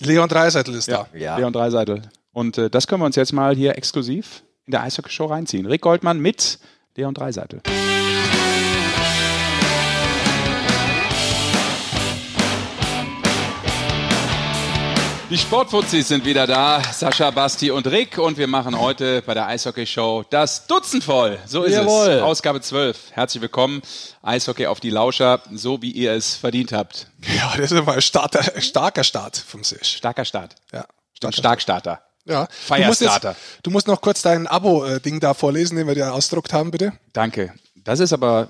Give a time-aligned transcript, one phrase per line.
[0.00, 1.18] Leon Dreiseitel ist Ja, da.
[1.18, 1.36] Ja.
[1.36, 2.02] Leon Dreiseitel.
[2.32, 5.66] Und äh, das können wir uns jetzt mal hier exklusiv in der Eishockey-Show reinziehen.
[5.66, 6.58] Rick Goldmann mit
[6.96, 7.60] Leon Dreiseitel.
[15.30, 18.18] Die Sportfuzis sind wieder da, Sascha, Basti und Rick.
[18.18, 21.38] Und wir machen heute bei der Eishockey-Show das Dutzend voll.
[21.46, 22.08] So ist Jawohl.
[22.08, 22.22] es.
[22.22, 23.12] Ausgabe 12.
[23.12, 23.80] Herzlich willkommen.
[24.22, 27.06] Eishockey auf die Lauscher, so wie ihr es verdient habt.
[27.36, 29.98] Ja, das ist mal ein starker, starker Start vom Sesh.
[29.98, 30.56] Starker Start.
[30.72, 30.84] Ja,
[31.22, 32.00] Ein Starkstarter.
[32.24, 32.48] Ja.
[32.50, 32.80] Firestarter.
[32.82, 36.52] Du musst, jetzt, du musst noch kurz dein Abo-Ding da vorlesen, den wir dir ausgedruckt
[36.52, 36.92] haben, bitte.
[37.12, 37.54] Danke.
[37.76, 38.48] Das ist aber,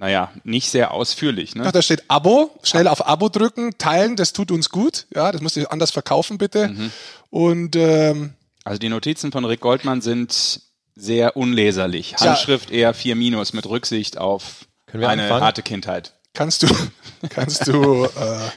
[0.00, 1.54] naja, nicht sehr ausführlich.
[1.54, 1.64] Ne?
[1.64, 5.06] Ja, da steht Abo, schnell auf Abo drücken, teilen, das tut uns gut.
[5.14, 6.68] Ja, das musst du anders verkaufen, bitte.
[6.68, 6.90] Mhm.
[7.28, 8.32] Und ähm,
[8.64, 10.62] Also die Notizen von Rick Goldmann sind
[10.96, 12.16] sehr unleserlich.
[12.16, 15.42] Handschrift eher 4 minus mit Rücksicht auf eine anfangen?
[15.42, 16.14] harte Kindheit.
[16.32, 16.68] kannst du,
[17.28, 18.08] kannst du äh,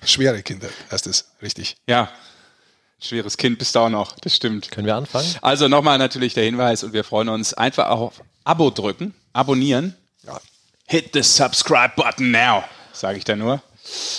[0.06, 1.76] schwere Kinder, heißt es richtig.
[1.88, 2.10] Ja,
[3.02, 4.72] schweres Kind bist du auch noch, das stimmt.
[4.72, 5.28] Können wir anfangen?
[5.42, 9.96] Also nochmal natürlich der Hinweis und wir freuen uns einfach auf Abo drücken, abonnieren.
[10.26, 10.40] Ja.
[10.88, 13.62] Hit the subscribe button now, sage ich da nur.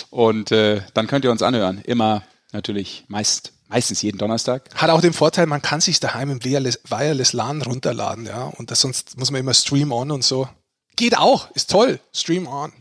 [0.09, 1.81] Und äh, dann könnt ihr uns anhören.
[1.81, 4.69] Immer natürlich meist, meistens jeden Donnerstag.
[4.75, 8.45] Hat auch den Vorteil, man kann sich daheim im Wireless, Wireless LAN runterladen, ja.
[8.45, 10.47] Und das, sonst muss man immer Stream on und so.
[10.95, 12.71] Geht auch, ist toll, Stream on.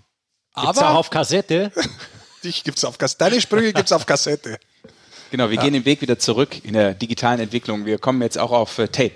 [0.54, 1.72] Gibt's auch Aber auf Kassette?
[2.44, 3.24] dich gibt's auf Kassette.
[3.24, 4.58] Deine Sprüche gibt's auf Kassette.
[5.30, 7.86] Genau, wir gehen den Weg wieder zurück in der digitalen Entwicklung.
[7.86, 9.14] Wir kommen jetzt auch auf äh, Tape,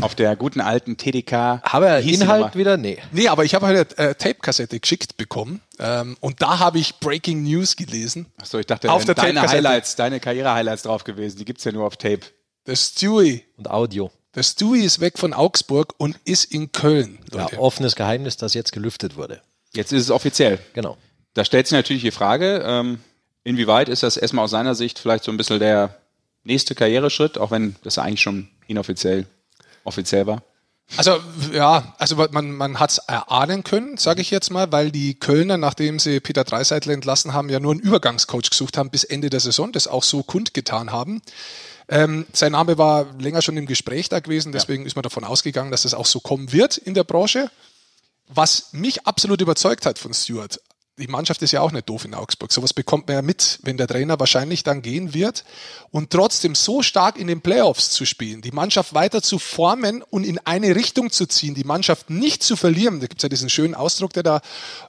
[0.00, 1.62] auf der guten alten TDK.
[2.02, 2.76] Die Inhalt wieder?
[2.76, 2.98] Nee.
[3.12, 5.60] Nee, aber ich habe heute äh, Tape-Kassette geschickt bekommen.
[5.78, 8.26] Ähm, und da habe ich Breaking News gelesen.
[8.38, 9.42] Achso, ich dachte, Auf der deine.
[9.42, 11.38] Highlights, deine Karriere-Highlights drauf gewesen.
[11.38, 12.20] Die gibt's ja nur auf Tape.
[12.66, 14.10] Der Stewie, Und Audio.
[14.34, 17.58] der Stewie ist weg von Augsburg und ist in Köln, Ja, Leute.
[17.60, 19.40] offenes Geheimnis, das jetzt gelüftet wurde.
[19.74, 20.58] Jetzt ist es offiziell.
[20.72, 20.96] Genau.
[21.34, 22.98] Da stellt sich natürlich die Frage, ähm,
[23.44, 25.96] inwieweit ist das erstmal aus seiner Sicht vielleicht so ein bisschen der
[26.44, 29.26] nächste Karriereschritt, auch wenn das eigentlich schon inoffiziell
[29.86, 30.42] offiziell war.
[30.96, 31.18] Also
[31.52, 35.56] ja, also man, man hat es erahnen können, sage ich jetzt mal, weil die Kölner,
[35.56, 39.40] nachdem sie Peter Dreiseitel entlassen haben, ja nur einen Übergangscoach gesucht haben bis Ende der
[39.40, 41.22] Saison, das auch so kundgetan haben.
[41.88, 45.70] Ähm, sein Name war länger schon im Gespräch da gewesen, deswegen ist man davon ausgegangen,
[45.70, 47.50] dass es auch so kommen wird in der Branche.
[48.28, 50.60] Was mich absolut überzeugt hat von Stuart,
[50.98, 52.50] die Mannschaft ist ja auch nicht doof in Augsburg.
[52.52, 55.44] Sowas bekommt man ja mit, wenn der Trainer wahrscheinlich dann gehen wird.
[55.90, 60.24] Und trotzdem so stark in den Playoffs zu spielen, die Mannschaft weiter zu formen und
[60.24, 63.00] in eine Richtung zu ziehen, die Mannschaft nicht zu verlieren.
[63.00, 64.40] Da gibt's ja diesen schönen Ausdruck, der da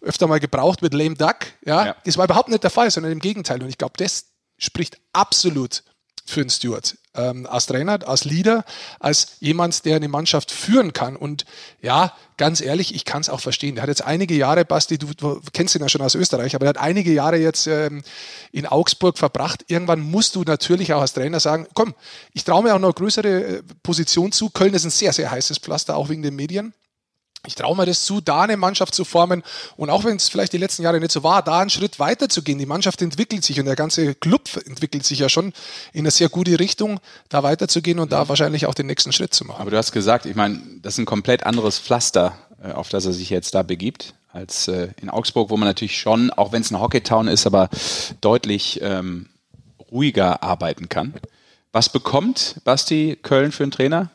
[0.01, 1.37] öfter mal gebraucht wird, lame duck.
[1.65, 1.95] Ja, Ja.
[2.05, 3.61] das war überhaupt nicht der Fall, sondern im Gegenteil.
[3.61, 4.25] Und ich glaube, das
[4.57, 5.83] spricht absolut
[6.25, 6.97] für den Stewart.
[7.17, 8.63] Ähm, als Trainer, als Leader,
[8.99, 11.15] als jemand, der eine Mannschaft führen kann.
[11.15, 11.45] Und
[11.81, 13.75] ja, ganz ehrlich, ich kann es auch verstehen.
[13.75, 16.65] Der hat jetzt einige Jahre, Basti, du, du kennst ihn ja schon aus Österreich, aber
[16.65, 18.03] er hat einige Jahre jetzt ähm,
[18.51, 19.65] in Augsburg verbracht.
[19.67, 21.95] Irgendwann musst du natürlich auch als Trainer sagen, komm,
[22.33, 24.49] ich traue mir auch noch größere äh, Position zu.
[24.49, 26.73] Köln ist ein sehr, sehr heißes Pflaster, auch wegen den Medien.
[27.45, 29.43] Ich traue mir das zu, da eine Mannschaft zu formen
[29.77, 32.27] und auch wenn es vielleicht die letzten Jahre nicht so war, da einen Schritt weiter
[32.27, 32.57] zu gehen.
[32.57, 35.53] Die Mannschaft entwickelt sich und der ganze Club entwickelt sich ja schon
[35.93, 36.99] in eine sehr gute Richtung,
[37.29, 39.61] da weiterzugehen und da wahrscheinlich auch den nächsten Schritt zu machen.
[39.61, 43.05] Aber du hast gesagt, ich meine, das ist ein komplett anderes Pflaster, äh, auf das
[43.05, 46.61] er sich jetzt da begibt, als äh, in Augsburg, wo man natürlich schon, auch wenn
[46.61, 47.69] es ein Hockeytown ist, aber
[48.19, 49.29] deutlich ähm,
[49.91, 51.13] ruhiger arbeiten kann.
[51.71, 54.09] Was bekommt Basti Köln für einen Trainer?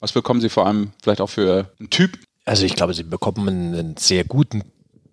[0.00, 2.18] Was bekommen sie vor allem vielleicht auch für einen Typ?
[2.48, 4.62] Also ich glaube, sie bekommen einen, einen sehr guten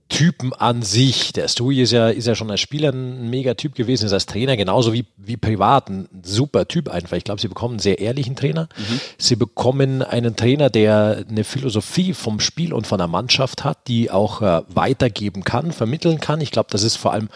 [0.08, 1.34] Typen an sich.
[1.34, 4.28] Der Stewie ist ja, ist ja schon als Spieler ein mega Typ gewesen, ist als
[4.28, 7.18] Trainer genauso wie, wie privat ein super Typ einfach.
[7.18, 8.70] Ich glaube, sie bekommen einen sehr ehrlichen Trainer.
[9.18, 14.12] Sie bekommen einen Trainer, der eine Philosophie vom Spiel und von der Mannschaft hat, die
[14.12, 16.40] auch äh, weitergeben kann, vermitteln kann.
[16.40, 17.30] Ich glaube, das ist vor allem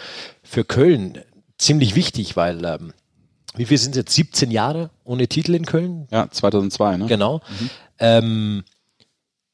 [0.44, 1.18] für Köln
[1.58, 2.94] ziemlich wichtig, weil ähm,
[3.56, 4.14] wie viel sind es jetzt?
[4.14, 6.08] 17 Jahre ohne Titel in Köln?
[6.12, 7.06] Ja, 2002, ne?
[7.08, 7.42] Genau.
[7.98, 8.64] Ähm,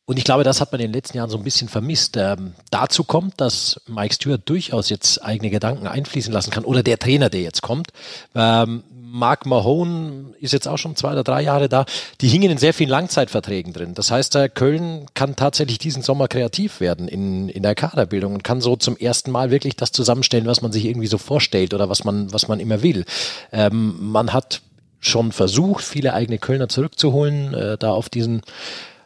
[0.06, 2.16] und ich glaube, das hat man in den letzten Jahren so ein bisschen vermisst.
[2.16, 7.00] Ähm, dazu kommt, dass Mike Stewart durchaus jetzt eigene Gedanken einfließen lassen kann oder der
[7.00, 7.90] Trainer, der jetzt kommt.
[8.36, 8.84] Ähm,
[9.16, 11.86] Mark Mahone ist jetzt auch schon zwei oder drei Jahre da.
[12.22, 13.94] Die hingen in sehr vielen Langzeitverträgen drin.
[13.96, 18.44] Das heißt, äh, Köln kann tatsächlich diesen Sommer kreativ werden in, in der Kaderbildung und
[18.44, 21.90] kann so zum ersten Mal wirklich das zusammenstellen, was man sich irgendwie so vorstellt oder
[21.90, 23.06] was man, was man immer will.
[23.52, 24.62] Ähm, man hat
[25.00, 28.42] schon versucht, viele eigene Kölner zurückzuholen, äh, da auf diesen,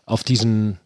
[0.05, 0.79] auf diesen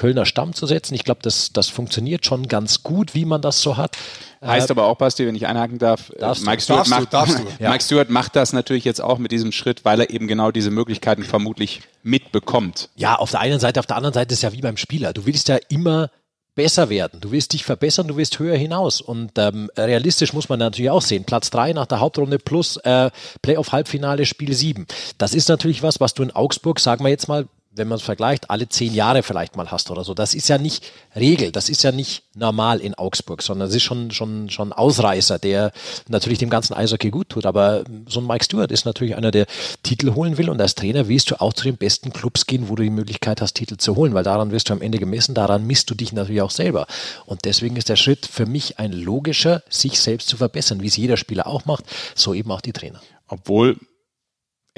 [0.00, 0.94] Kölner Stamm zu setzen.
[0.94, 3.98] Ich glaube, das, das funktioniert schon ganz gut, wie man das so hat.
[4.42, 6.46] Heißt aber auch, Basti, wenn ich einhaken darf, äh, Darfst.
[6.46, 7.44] Mike, Stewart Darfst du, macht, darfst du.
[7.68, 10.70] Mike Stewart macht das natürlich jetzt auch mit diesem Schritt, weil er eben genau diese
[10.70, 12.88] Möglichkeiten vermutlich mitbekommt.
[12.96, 15.12] Ja, auf der einen Seite, auf der anderen Seite ist ja wie beim Spieler.
[15.12, 16.10] Du willst ja immer
[16.54, 19.02] besser werden, du willst dich verbessern, du willst höher hinaus.
[19.02, 21.24] Und ähm, realistisch muss man natürlich auch sehen.
[21.24, 23.10] Platz drei nach der Hauptrunde plus äh,
[23.42, 24.86] Playoff-Halbfinale Spiel sieben.
[25.18, 28.02] Das ist natürlich was, was du in Augsburg, sagen wir jetzt mal, wenn man es
[28.02, 30.12] vergleicht, alle zehn Jahre vielleicht mal hast oder so.
[30.12, 30.84] Das ist ja nicht
[31.14, 35.38] Regel, das ist ja nicht normal in Augsburg, sondern es ist schon, schon, schon Ausreißer,
[35.38, 35.70] der
[36.08, 37.46] natürlich dem ganzen Eishockey gut tut.
[37.46, 39.46] Aber so ein Mike Stewart ist natürlich einer, der
[39.84, 42.74] Titel holen will und als Trainer willst du auch zu den besten Clubs gehen, wo
[42.74, 45.64] du die Möglichkeit hast, Titel zu holen, weil daran wirst du am Ende gemessen, daran
[45.64, 46.86] misst du dich natürlich auch selber.
[47.24, 50.96] Und deswegen ist der Schritt für mich ein logischer, sich selbst zu verbessern, wie es
[50.96, 51.84] jeder Spieler auch macht,
[52.16, 53.00] so eben auch die Trainer.
[53.28, 53.76] Obwohl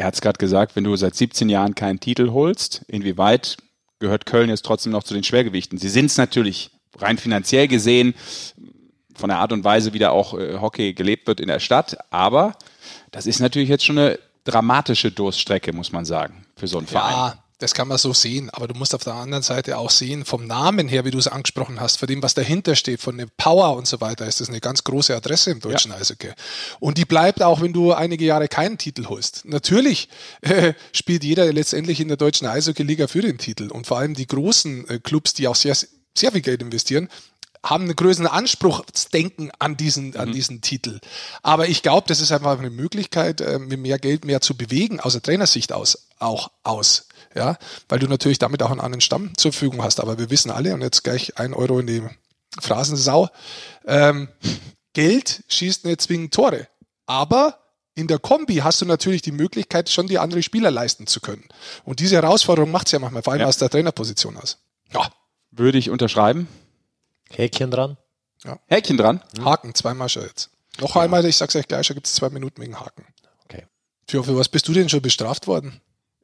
[0.03, 3.57] er hat es gerade gesagt, wenn du seit 17 Jahren keinen Titel holst, inwieweit
[4.01, 5.79] gehört Köln jetzt trotzdem noch zu den Schwergewichten?
[5.79, 8.15] Sie sind es natürlich rein finanziell gesehen,
[9.15, 11.99] von der Art und Weise, wie da auch äh, Hockey gelebt wird in der Stadt,
[12.11, 12.57] aber
[13.13, 17.35] das ist natürlich jetzt schon eine dramatische Durststrecke, muss man sagen, für so einen Verein.
[17.63, 20.49] Das kann man so sehen, aber du musst auf der anderen Seite auch sehen, vom
[20.49, 23.77] Namen her, wie du es angesprochen hast, von dem, was dahinter steht, von der Power
[23.77, 25.99] und so weiter, ist das eine ganz große Adresse im deutschen ja.
[25.99, 26.33] Eishockey.
[26.81, 29.45] Und die bleibt auch, wenn du einige Jahre keinen Titel holst.
[29.45, 30.09] Natürlich
[30.41, 34.27] äh, spielt jeder letztendlich in der deutschen Eishockey-Liga für den Titel und vor allem die
[34.27, 35.77] großen äh, Clubs, die auch sehr,
[36.17, 37.09] sehr viel Geld investieren,
[37.65, 40.33] haben einen größeren Anspruchsdenken an diesen, an mhm.
[40.33, 40.99] diesen Titel.
[41.43, 44.99] Aber ich glaube, das ist einfach eine Möglichkeit, äh, mit mehr Geld mehr zu bewegen,
[44.99, 47.57] aus der Trainersicht aus, auch aus ja,
[47.89, 50.01] weil du natürlich damit auch einen anderen Stamm zur Verfügung hast.
[50.01, 52.03] Aber wir wissen alle, und jetzt gleich ein Euro in die
[52.61, 53.29] Phrasensau,
[53.87, 54.29] ähm,
[54.93, 56.69] Geld schießt nicht zwingend Tore.
[57.07, 57.59] Aber
[57.95, 61.45] in der Kombi hast du natürlich die Möglichkeit, schon die andere Spieler leisten zu können.
[61.85, 63.49] Und diese Herausforderung macht es ja manchmal, vor allem ja.
[63.49, 64.59] aus der Trainerposition aus.
[64.93, 65.11] Ja.
[65.51, 66.49] Würde ich unterschreiben.
[67.31, 67.99] Häkchen dran.
[68.45, 68.59] Ja.
[68.67, 69.23] Häkchen dran.
[69.43, 70.51] Haken, zweimal schon jetzt.
[70.81, 71.03] Noch ja.
[71.03, 73.05] einmal, ich sag's euch gleich, schon gibt es zwei Minuten wegen Haken.
[73.45, 73.67] Okay.
[74.09, 75.81] Für, für was bist du denn schon bestraft worden?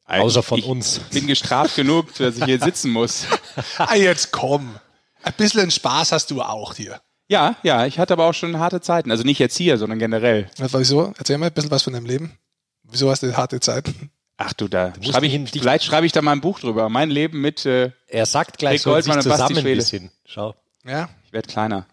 [0.09, 1.01] Außer von ich uns.
[1.13, 3.27] bin gestraft genug, dass ich hier sitzen muss.
[3.79, 4.77] ah, jetzt komm.
[5.23, 7.01] Ein bisschen Spaß hast du auch hier.
[7.29, 9.11] Ja, ja, ich hatte aber auch schon harte Zeiten.
[9.11, 10.51] Also nicht jetzt hier, sondern generell.
[10.57, 11.13] Wieso?
[11.19, 12.39] Erzähl mal ein bisschen was von deinem Leben.
[12.85, 14.11] Wieso hast du harte Zeiten?
[14.39, 16.89] Ach du, da schreibe ich, vielleicht schreibe ich da mal ein Buch drüber.
[16.89, 20.11] Mein Leben mit äh, Er sagt gleich so sich zusammen ein bisschen.
[20.25, 20.55] Schau.
[20.85, 21.11] Ja.
[21.27, 21.87] Ich werde kleiner.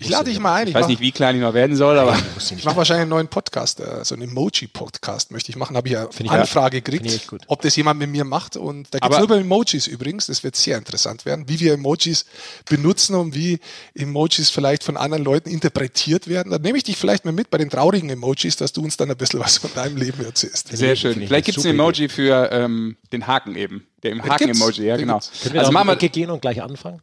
[0.00, 0.68] Ich lade dich mal ein.
[0.68, 2.16] Ich, ich weiß nicht, wie klein ich noch werden soll, aber.
[2.38, 5.76] ich mache wahrscheinlich einen neuen Podcast, äh, so einen Emoji-Podcast möchte ich machen.
[5.76, 8.56] Habe ich ja Find Anfrage gekriegt, ob das jemand mit mir macht.
[8.56, 10.26] Und da geht es nur über Emojis übrigens.
[10.26, 12.26] Das wird sehr interessant werden, wie wir Emojis
[12.70, 13.58] benutzen und wie
[13.94, 16.50] Emojis vielleicht von anderen Leuten interpretiert werden.
[16.50, 19.10] Da nehme ich dich vielleicht mal mit bei den traurigen Emojis, dass du uns dann
[19.10, 20.68] ein bisschen was von deinem Leben erzählst.
[20.68, 21.14] Sehr schön.
[21.14, 22.14] Vielleicht gibt es ein Emoji Idee.
[22.14, 23.88] für ähm, den Haken eben.
[24.04, 25.18] Der im Haken-Emoji, ja, genau.
[25.42, 27.02] Können wir also machen wir gehen und gleich anfangen?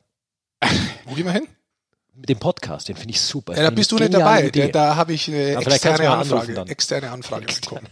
[1.03, 1.47] Wo gehen wir hin?
[2.15, 3.55] Mit dem Podcast, den finde ich super.
[3.55, 4.49] Ja, da bist du nicht dabei.
[4.49, 7.87] Der, da habe ich eine externe Anfrage, externe Anfrage bekommen.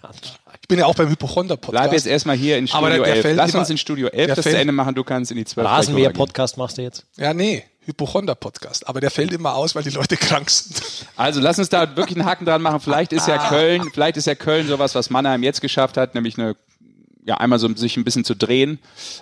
[0.62, 1.72] Ich bin ja auch beim Hypochonder-Podcast.
[1.72, 3.36] Bleib jetzt erstmal hier in Studio 11.
[3.36, 4.96] Lass uns in Studio 11 das zu Ende machen.
[4.96, 7.06] Du kannst in die 12 Rasenmäher-Podcast machst du jetzt?
[7.18, 7.64] Ja, nee.
[7.86, 8.88] Hypochonder-Podcast.
[8.88, 10.82] Aber der fällt immer aus, weil die Leute krank sind.
[11.18, 12.80] Also lass uns da wirklich einen Haken dran machen.
[12.80, 16.40] Vielleicht ist ja Köln, vielleicht ist ja Köln sowas, was Mannheim jetzt geschafft hat, nämlich
[16.40, 16.56] eine
[17.26, 18.80] ja, einmal so sich ein bisschen zu drehen,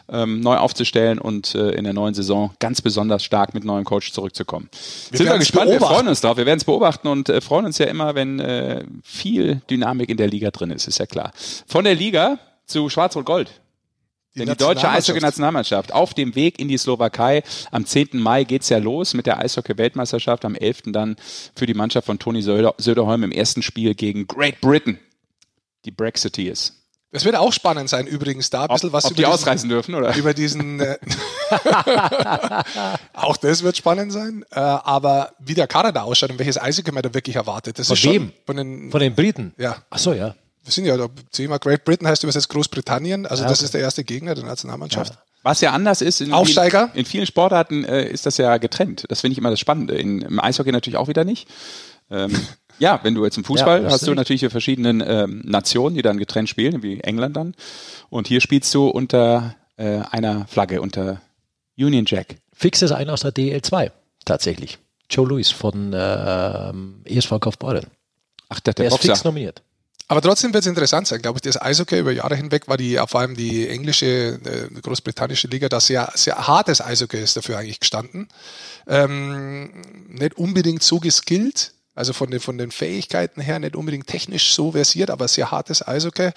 [0.10, 4.12] ähm, neu aufzustellen und äh, in der neuen Saison ganz besonders stark mit neuem Coach
[4.12, 4.70] zurückzukommen.
[5.10, 5.90] Wir Sind wir gespannt, beobachten.
[5.90, 6.38] wir freuen uns drauf.
[6.38, 10.18] Wir werden es beobachten und äh, freuen uns ja immer, wenn äh, viel Dynamik in
[10.18, 11.32] der Liga drin ist, ist ja klar.
[11.68, 13.62] Von der Liga zu Schwarz-Rot-Gold.
[14.34, 17.44] Die Denn die deutsche Eishockey-Nationalmannschaft auf dem Weg in die Slowakei.
[17.70, 18.10] Am 10.
[18.14, 20.46] Mai geht's ja los mit der Eishockey-Weltmeisterschaft.
[20.46, 20.84] Am 11.
[20.88, 21.18] dann
[21.54, 25.00] für die Mannschaft von Toni Söder Söderholm im ersten Spiel gegen Great Britain.
[25.84, 26.81] Die Brexiteers.
[27.12, 29.34] Das wird auch spannend sein, übrigens, da ein bisschen ob, was ob über die diesen,
[29.34, 30.16] ausreisen dürfen, oder?
[30.16, 30.80] Über diesen.
[30.80, 30.98] Äh,
[33.14, 34.46] auch das wird spannend sein.
[34.52, 37.80] Äh, aber wie der Kader da ausschaut und welches Eishockey man da wirklich erwartet.
[37.80, 38.32] Das von ist wem?
[38.46, 39.54] Von den, von den Briten?
[39.58, 39.84] Ja.
[39.90, 40.36] Ach so, ja.
[40.64, 40.96] Wir sind ja,
[41.32, 43.26] Thema Great Britain heißt übersetzt Großbritannien.
[43.26, 43.54] Also, ja, okay.
[43.54, 45.14] das ist der erste Gegner der Nationalmannschaft.
[45.14, 45.20] Ja.
[45.44, 46.92] Was ja anders ist, in, Aufsteiger.
[46.94, 49.06] in, in vielen Sportarten äh, ist das ja getrennt.
[49.10, 49.96] Das finde ich immer das Spannende.
[49.96, 51.50] In, Im Eishockey natürlich auch wieder nicht.
[52.12, 52.32] Ähm,
[52.82, 56.02] ja, wenn du jetzt im Fußball ja, hast du natürlich die verschiedenen ähm, Nationen, die
[56.02, 57.54] dann getrennt spielen, wie England dann.
[58.10, 61.22] Und hier spielst du unter äh, einer Flagge, unter
[61.78, 62.38] Union Jack.
[62.54, 63.92] Fix ist einer aus der DL2,
[64.26, 64.80] tatsächlich.
[65.12, 66.74] Joe Louis von äh,
[67.06, 67.86] ESV Kaufbeuren.
[68.50, 69.62] Ach, der, der, der ist fix nominiert.
[70.08, 71.42] Aber trotzdem wird es interessant sein, glaube ich.
[71.44, 75.80] Das Eishockey über Jahre hinweg war die, vor allem die englische, äh, großbritannische Liga, da
[75.80, 78.28] sehr, sehr hartes Eishockey ist dafür eigentlich gestanden.
[78.88, 84.56] Ähm, nicht unbedingt so geskillt, also von den, von den Fähigkeiten her nicht unbedingt technisch
[84.56, 86.32] so versiert, aber sehr hartes Eishockey.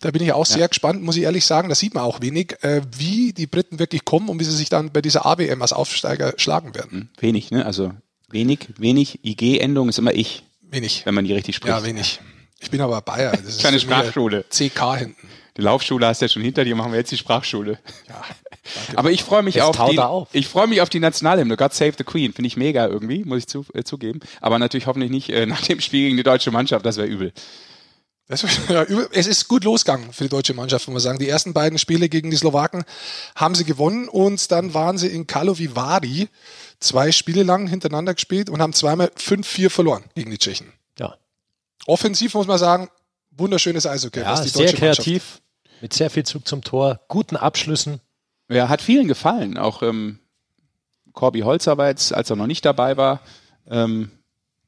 [0.00, 0.54] Da bin ich auch ja.
[0.56, 1.68] sehr gespannt, muss ich ehrlich sagen.
[1.68, 4.70] Da sieht man auch wenig, äh, wie die Briten wirklich kommen und wie sie sich
[4.70, 6.90] dann bei dieser AWM als Aufsteiger schlagen werden.
[6.90, 7.66] Hm, wenig, ne?
[7.66, 7.92] Also
[8.30, 9.22] wenig, wenig.
[9.22, 10.42] IG-Endung ist immer ich.
[10.62, 11.04] Wenig.
[11.04, 11.76] Wenn man die richtig spricht.
[11.76, 12.20] Ja, wenig.
[12.58, 13.32] Ich bin aber Bayer.
[13.32, 14.46] Das ist Kleine Sprachschule.
[14.48, 15.28] CK hinten.
[15.58, 17.78] Die Laufschule hast du ja schon hinter dir, machen wir jetzt die Sprachschule.
[18.08, 18.24] Ja.
[18.96, 20.28] Aber ich freue mich auf die, auf.
[20.32, 21.56] ich freue mich auf die Nationalhymne.
[21.56, 22.32] God Save the Queen.
[22.32, 24.20] Finde ich mega irgendwie, muss ich zu, äh, zugeben.
[24.40, 26.84] Aber natürlich hoffentlich nicht äh, nach dem Spiel gegen die deutsche Mannschaft.
[26.84, 27.32] Das wäre übel.
[28.28, 31.18] Das, ja, es ist gut losgegangen für die deutsche Mannschaft, muss man sagen.
[31.18, 32.84] Die ersten beiden Spiele gegen die Slowaken
[33.34, 36.28] haben sie gewonnen und dann waren sie in Karlovy Vary
[36.78, 40.72] zwei Spiele lang hintereinander gespielt und haben zweimal 5-4 verloren gegen die Tschechen.
[40.98, 41.16] Ja,
[41.86, 42.88] Offensiv muss man sagen,
[43.32, 44.20] wunderschönes Eishockey.
[44.20, 45.40] ja was die sehr deutsche Mannschaft- kreativ,
[45.80, 48.00] mit sehr viel Zug zum Tor, guten Abschlüssen.
[48.50, 49.56] Ja, hat vielen gefallen.
[49.56, 50.18] Auch ähm,
[51.12, 53.20] Corby jetzt, als er noch nicht dabei war,
[53.68, 54.10] ähm,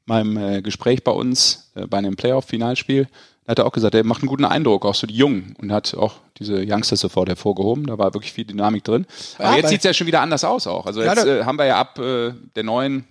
[0.05, 3.07] meinem äh, Gespräch bei uns äh, bei einem Playoff-Finalspiel,
[3.45, 5.71] da hat er auch gesagt, er macht einen guten Eindruck, auch so die Jungen und
[5.71, 7.87] hat auch diese Youngsters sofort hervorgehoben.
[7.87, 9.05] Da war wirklich viel Dynamik drin.
[9.37, 10.85] Aber Ja, jetzt sieht es ja schon wieder anders aus auch.
[10.85, 13.05] Also jetzt äh, haben wir ja ab äh, der neuen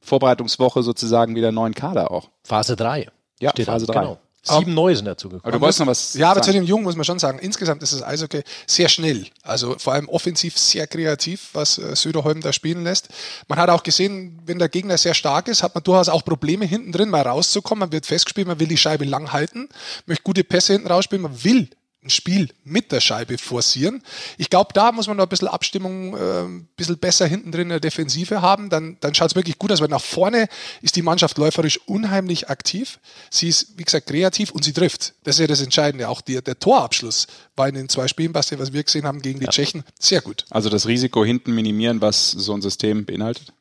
[0.00, 2.30] Vorbereitungswoche sozusagen wieder einen neuen Kader auch.
[2.44, 3.08] Phase 3.
[3.40, 4.00] Ja, steht Phase an, drei.
[4.02, 4.18] Genau.
[4.42, 5.42] Sieben Neue sind dazu gekommen.
[5.44, 6.64] Aber du wolltest noch was Ja, aber zu sagen.
[6.64, 9.26] den Jungen muss man schon sagen, insgesamt ist das Eishockey sehr schnell.
[9.42, 13.08] Also vor allem offensiv sehr kreativ, was äh, Söderholm da spielen lässt.
[13.48, 16.64] Man hat auch gesehen, wenn der Gegner sehr stark ist, hat man durchaus auch Probleme,
[16.64, 17.80] hinten drin mal rauszukommen.
[17.80, 19.68] Man wird festgespielt, man will die Scheibe lang halten,
[20.06, 21.68] möchte gute Pässe hinten rausspielen, man will
[22.02, 24.02] ein Spiel mit der Scheibe forcieren.
[24.38, 27.62] Ich glaube, da muss man noch ein bisschen Abstimmung, äh, ein bisschen besser hinten drin
[27.62, 28.70] in der Defensive haben.
[28.70, 30.48] Dann, dann schaut es wirklich gut aus, weil nach vorne
[30.80, 33.00] ist die Mannschaft läuferisch unheimlich aktiv.
[33.28, 35.12] Sie ist, wie gesagt, kreativ und sie trifft.
[35.24, 36.08] Das ist ja das Entscheidende.
[36.08, 39.40] Auch die, der Torabschluss war in den zwei Spielen, Basti, was wir gesehen haben gegen
[39.40, 40.46] die Tschechen, sehr gut.
[40.48, 43.52] Also das Risiko hinten minimieren, was so ein System beinhaltet?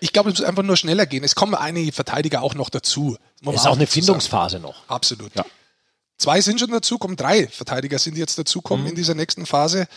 [0.00, 1.24] Ich glaube, es muss einfach nur schneller gehen.
[1.24, 3.18] Es kommen einige Verteidiger auch noch dazu.
[3.42, 3.86] Muss ist auch eine.
[3.86, 4.88] Findungsphase noch.
[4.88, 5.34] Absolut.
[5.34, 5.44] Ja.
[6.20, 9.88] Zwei sind schon dazu, kommen drei Verteidiger sind jetzt dazukommen in dieser nächsten Phase.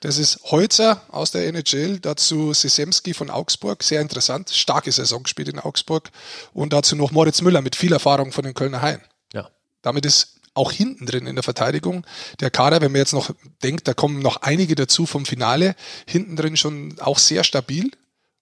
[0.00, 5.50] Das ist Holzer aus der NHL, dazu Sesemski von Augsburg, sehr interessant, starke Saison gespielt
[5.50, 6.10] in Augsburg
[6.54, 9.02] und dazu noch Moritz Müller mit viel Erfahrung von den Kölner Haien.
[9.34, 9.50] Ja.
[9.82, 12.06] Damit ist auch hinten drin in der Verteidigung
[12.40, 13.30] der Kader, wenn man jetzt noch
[13.62, 17.90] denkt, da kommen noch einige dazu vom Finale, hinten drin schon auch sehr stabil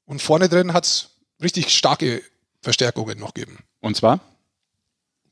[0.04, 1.09] und vorne drin hat es
[1.42, 2.23] richtig starke
[2.62, 3.59] Verstärkungen noch gegeben.
[3.80, 4.21] Und zwar?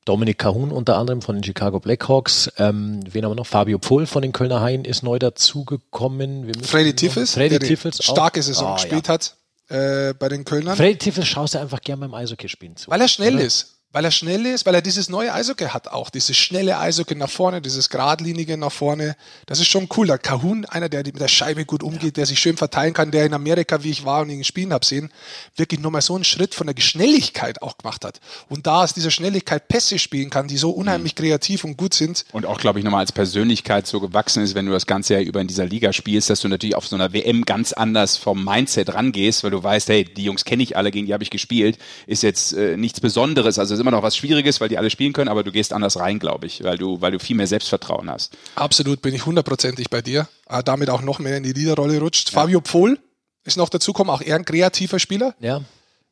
[0.05, 2.51] Dominik Cahun unter anderem von den Chicago Blackhawks.
[2.59, 3.47] Ähm, wen haben wir noch?
[3.47, 6.53] Fabio Pfull von den Kölner Haien ist neu dazugekommen.
[6.63, 8.13] Freddy Tiffels, Freddy der Tiffels auch.
[8.13, 9.15] starke Saison Ah, gespielt ja.
[9.15, 9.37] hat
[9.69, 10.77] äh, bei den Kölnern.
[10.77, 12.91] Freddy Tiffels schaust du einfach gerne beim Eishockey spielen zu.
[12.91, 13.45] Weil er schnell Oder?
[13.45, 13.74] ist.
[13.95, 16.11] Weil er schnell ist, weil er dieses neue Eishockey hat auch.
[16.11, 19.15] Dieses schnelle Eishockey nach vorne, dieses geradlinige nach vorne.
[19.47, 20.09] Das ist schon cool.
[20.09, 23.25] Der Kahun, einer, der mit der Scheibe gut umgeht, der sich schön verteilen kann, der
[23.25, 25.13] in Amerika, wie ich war und ihn spielen habe sehen,
[25.55, 28.21] wirklich nochmal so einen Schritt von der Geschnelligkeit auch gemacht hat.
[28.49, 32.25] Und da aus dieser Schnelligkeit Pässe spielen kann, die so unheimlich kreativ und gut sind.
[32.33, 35.23] Und auch, glaube ich, nochmal als Persönlichkeit so gewachsen ist, wenn du das ganze Jahr
[35.23, 38.45] über in dieser Liga spielst, dass du natürlich auf so einer WM ganz anders vom
[38.45, 41.31] Mindset rangehst, weil du weißt, hey, die Jungs kenne ich alle, gegen die habe ich
[41.31, 43.61] gespielt, ist jetzt äh, nichts Besonderes.
[43.61, 46.19] Also immer noch was Schwieriges, weil die alle spielen können, aber du gehst anders rein,
[46.19, 48.37] glaube ich, weil du, weil du viel mehr Selbstvertrauen hast.
[48.55, 50.27] Absolut bin ich hundertprozentig bei dir.
[50.49, 52.31] Äh, damit auch noch mehr in die Leaderrolle rutscht.
[52.31, 52.99] Fabio Pfohl
[53.45, 55.61] ist noch dazugekommen, auch er ein kreativer Spieler Ja,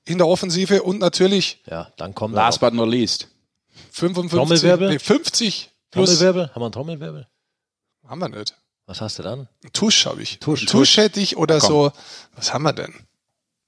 [0.05, 3.29] in der Offensive und natürlich ja, dann kommt Last but not least.
[3.93, 4.89] 55, Trommelwirbel?
[4.91, 6.51] nee, 50 plus Trommelwirbel.
[6.55, 7.27] Haben wir einen Trommelwirbel?
[8.07, 8.55] haben wir nicht.
[8.87, 9.49] Was hast du dann?
[9.65, 10.39] Ein Tusch habe ich.
[10.41, 10.63] Tusch.
[10.63, 11.69] Ein Tusch hätte ich oder Komm.
[11.69, 11.93] so.
[12.35, 12.93] Was haben wir denn?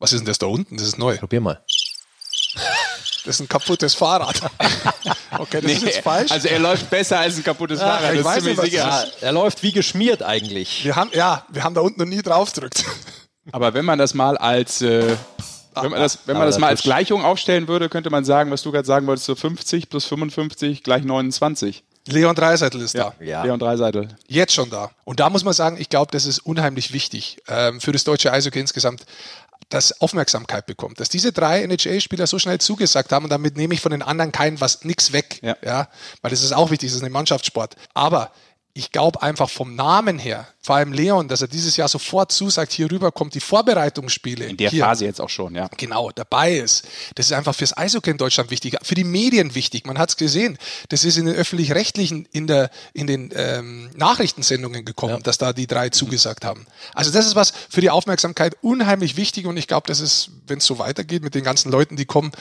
[0.01, 0.77] Was ist denn das da unten?
[0.77, 1.17] Das ist neu.
[1.17, 1.65] Probier mal.
[3.25, 4.41] Das ist ein kaputtes Fahrrad.
[5.37, 6.31] Okay, das ist jetzt falsch.
[6.31, 8.85] Also er läuft besser als ein kaputtes Ja, Fahrrad, ich das weiß nicht, was sicher.
[8.85, 10.85] das er läuft wie geschmiert eigentlich.
[10.85, 12.85] wir haben, ja, wir haben da unten noch nie drauf gedrückt.
[13.51, 15.17] Aber wenn man das mal als äh,
[15.83, 18.63] wenn man das, wenn man das mal als Gleichung aufstellen würde, könnte man sagen, was
[18.63, 21.83] du gerade sagen wolltest, so 50 plus 55 gleich 29.
[22.07, 23.15] Leon Dreiseitel ist da.
[23.19, 23.43] Ja.
[23.43, 24.09] Leon Dreiseitel.
[24.29, 24.91] Jetzt schon da.
[25.05, 28.31] Und da muss man sagen, ich glaube, das ist unheimlich wichtig ähm, für das deutsche
[28.31, 29.05] Eishockey insgesamt,
[29.69, 31.01] dass Aufmerksamkeit bekommt.
[31.01, 34.33] Dass diese drei NHL-Spieler so schnell zugesagt haben und damit nehme ich von den anderen
[34.33, 35.41] keinen was nix weg.
[35.43, 35.57] Ja.
[35.65, 35.89] ja.
[36.23, 37.77] Weil das ist auch wichtig, das ist ein Mannschaftssport.
[37.95, 38.33] Aber
[38.77, 42.73] ich glaube einfach vom Namen her, vor allem Leon, dass er dieses Jahr sofort zusagt,
[42.73, 44.47] hier rüber kommt die Vorbereitungsspiele.
[44.47, 45.69] In der hier, Phase jetzt auch schon, ja.
[45.77, 46.85] genau dabei ist.
[47.15, 49.87] Das ist einfach fürs Eishockey in Deutschland wichtig, für die Medien wichtig.
[49.87, 50.59] Man hat es gesehen.
[50.89, 55.69] Das ist in den öffentlich-rechtlichen, in, der, in den ähm, Nachrichtensendungen gekommen, dass da die
[55.69, 56.67] drei zugesagt haben.
[56.95, 60.59] Also das ist was für die Aufmerksamkeit unheimlich wichtig und ich glaube, das ist, wenn
[60.59, 62.33] es so weitergeht mit den ganzen Leuten, die kommen,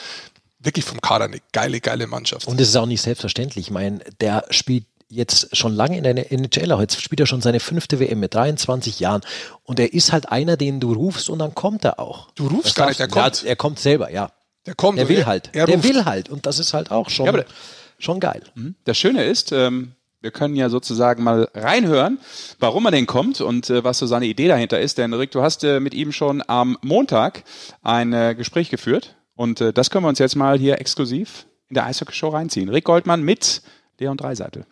[0.64, 2.48] wirklich vom Kader eine geile, geile Mannschaft.
[2.48, 3.68] Und es ist auch nicht selbstverständlich.
[3.68, 7.60] Ich meine, der spielt jetzt schon lange in der NHL, jetzt spielt er schon seine
[7.60, 9.22] fünfte WM mit 23 Jahren
[9.64, 12.32] und er ist halt einer, den du rufst und dann kommt er auch.
[12.36, 13.42] Du rufst Das gar nicht, der kommt.
[13.44, 14.32] Ja, er kommt selber, ja.
[14.66, 14.98] Der kommt.
[14.98, 15.50] Der will er- halt.
[15.54, 17.46] Er der will halt und das ist halt auch schon, Ja, aber-
[18.00, 18.42] schon geil.
[18.86, 19.92] Das Schöne ist, ähm,
[20.22, 22.18] wir können ja sozusagen mal reinhören,
[22.60, 24.98] warum er denn kommt und äh, was so seine Idee dahinter ist.
[24.98, 27.44] Denn Rick, du hast äh, mit ihm schon am Montag
[27.82, 31.74] ein äh, Gespräch geführt und äh, das können wir uns jetzt mal hier exklusiv in
[31.76, 32.70] der Eishockey-Show reinziehen.
[32.70, 33.62] Rick Goldmann mit
[34.00, 34.66] Leon Dreiseitel.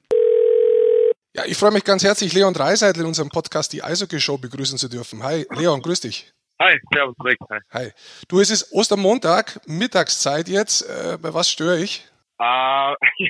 [1.34, 4.78] Ja, ich freue mich ganz herzlich, Leon Dreiseitel in unserem Podcast die Eishockey Show begrüßen
[4.78, 5.24] zu dürfen.
[5.24, 6.30] Hi, Leon, grüß dich.
[6.60, 7.38] Hi, servus, Rick.
[7.50, 7.60] Hi.
[7.72, 7.92] Hi.
[8.28, 10.82] Du, es ist Ostermontag, Mittagszeit jetzt.
[10.82, 12.06] Äh, bei was störe ich?
[12.38, 12.96] Uh,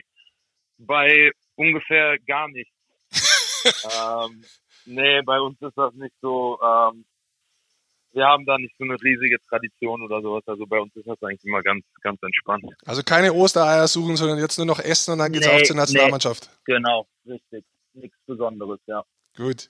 [0.80, 2.74] bei ungefähr gar nichts.
[3.86, 4.46] ähm,
[4.86, 6.60] nee, bei uns ist das nicht so.
[6.60, 7.06] Ähm,
[8.14, 10.44] wir haben da nicht so eine riesige Tradition oder sowas.
[10.48, 12.66] Also bei uns ist das eigentlich immer ganz, ganz entspannt.
[12.84, 15.76] Also keine Ostereier suchen, sondern jetzt nur noch essen und dann geht's nee, auch zur
[15.76, 16.50] Nationalmannschaft.
[16.68, 17.64] Nee, genau, richtig.
[17.94, 19.04] Nichts Besonderes, ja.
[19.38, 19.70] Gut.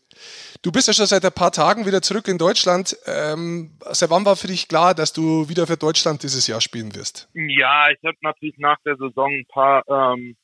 [0.63, 2.98] Du bist ja schon seit ein paar Tagen wieder zurück in Deutschland.
[3.06, 6.96] Ähm, seit wann war für dich klar, dass du wieder für Deutschland dieses Jahr spielen
[6.96, 7.30] wirst?
[7.34, 10.36] Ja, ich habe natürlich nach der Saison ein paar, ähm,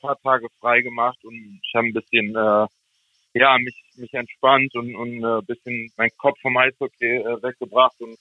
[0.00, 2.66] paar Tage frei gemacht und ich habe ein bisschen äh,
[3.34, 8.16] ja, mich, mich entspannt und, und äh, bisschen meinen Kopf vom Eishockey äh, weggebracht und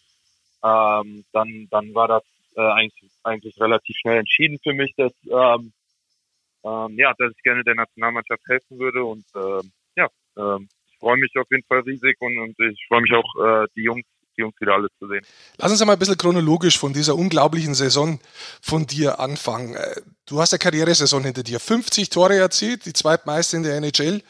[0.64, 2.24] ähm, dann, dann war das
[2.56, 5.74] äh, eigentlich, eigentlich relativ schnell entschieden für mich, dass, ähm,
[6.64, 9.62] ähm, ja, dass ich gerne der Nationalmannschaft helfen würde und äh,
[9.96, 13.64] ja, äh, ich freue mich auf jeden Fall riesig und, und ich freue mich auch,
[13.64, 14.06] äh, die Jungs
[14.38, 15.26] die Jungs wieder alle zu sehen.
[15.58, 18.20] Lass uns einmal ein bisschen chronologisch von dieser unglaublichen Saison
[18.62, 19.76] von dir anfangen.
[19.76, 21.60] Äh, du hast eine Karrieresaison hinter dir.
[21.60, 24.22] 50 Tore erzielt, die zweitmeiste in der NHL,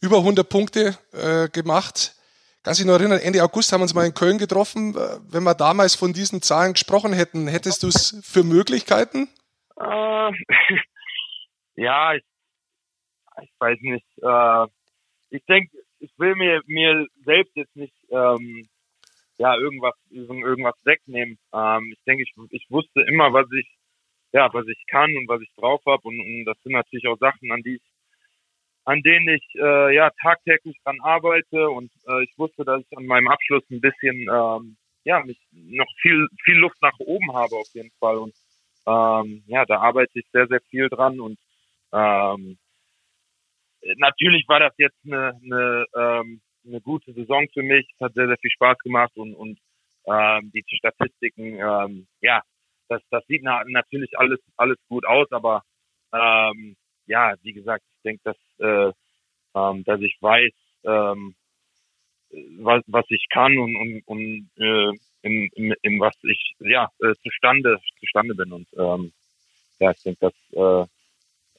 [0.00, 2.14] über 100 Punkte äh, gemacht.
[2.62, 4.94] Kannst dich noch erinnern, Ende August haben wir uns mal in Köln getroffen.
[4.94, 9.28] Äh, wenn wir damals von diesen Zahlen gesprochen hätten, hättest du es für Möglichkeiten?
[9.78, 10.30] Äh,
[11.80, 12.24] ja, ich,
[13.42, 14.06] ich weiß nicht.
[14.22, 14.66] Äh,
[15.30, 18.68] ich denke, ich will mir, mir selbst jetzt nicht ähm,
[19.38, 21.38] ja, irgendwas, irgendwas wegnehmen.
[21.54, 23.66] Ähm, ich denke, ich, ich wusste immer, was ich,
[24.32, 27.18] ja, was ich kann und was ich drauf habe und, und das sind natürlich auch
[27.18, 27.82] Sachen, an die ich,
[28.84, 33.06] an denen ich äh, ja tagtäglich dran arbeite und äh, ich wusste, dass ich an
[33.06, 37.68] meinem Abschluss ein bisschen ähm, ja mich noch viel viel Luft nach oben habe auf
[37.72, 38.34] jeden Fall und
[38.86, 41.38] ähm, ja da arbeite ich sehr sehr viel dran und
[41.92, 42.58] ähm,
[43.96, 47.88] natürlich war das jetzt eine, eine ähm, eine gute Saison für mich.
[47.94, 49.58] Es hat sehr, sehr viel Spaß gemacht und, und
[50.06, 52.42] ähm, die Statistiken, ähm, ja,
[52.88, 55.62] das, das sieht na, natürlich alles, alles gut aus, aber
[56.12, 58.92] ähm, ja, wie gesagt, ich denke, dass, äh,
[59.54, 60.52] ähm, dass ich weiß,
[60.84, 61.34] ähm,
[62.58, 67.14] was, was ich kann und, und, und äh, in, in, in was ich ja äh,
[67.22, 69.12] zustande zustande bin und ähm,
[69.80, 70.86] ja, ich denke, dass äh, äh,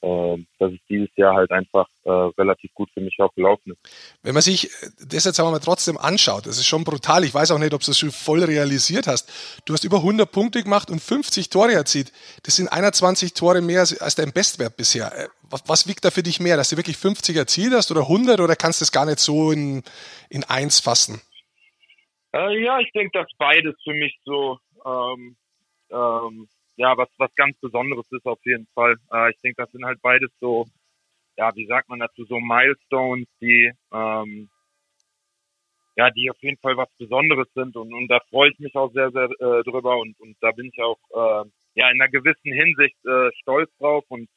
[0.02, 4.18] dass es dieses Jahr halt einfach äh, relativ gut für mich auch gelaufen ist.
[4.22, 7.22] Wenn man sich das jetzt aber mal trotzdem anschaut, das ist schon brutal.
[7.22, 9.32] Ich weiß auch nicht, ob du das schon voll realisiert hast.
[9.64, 12.12] Du hast über 100 Punkte gemacht und 50 Tore erzielt.
[12.42, 15.12] Das sind 21 Tore mehr als, als dein Bestwert bisher.
[15.16, 18.02] Äh, was, was, wiegt da für dich mehr, dass du wirklich 50 erzielt hast oder
[18.02, 19.84] 100 oder kannst du das gar nicht so in,
[20.30, 21.20] in eins fassen?
[22.34, 25.36] Äh, ja, ich denke, dass beides für mich so ähm,
[25.90, 28.96] ähm, ja, was, was ganz Besonderes ist auf jeden Fall.
[29.12, 30.66] Äh, ich denke, das sind halt beides so,
[31.36, 34.50] ja, wie sagt man dazu, so Milestones, die, ähm,
[35.96, 38.92] ja, die auf jeden Fall was Besonderes sind und, und da freue ich mich auch
[38.92, 42.52] sehr, sehr äh, drüber und, und da bin ich auch, äh, ja, in einer gewissen
[42.52, 44.28] Hinsicht äh, stolz drauf und,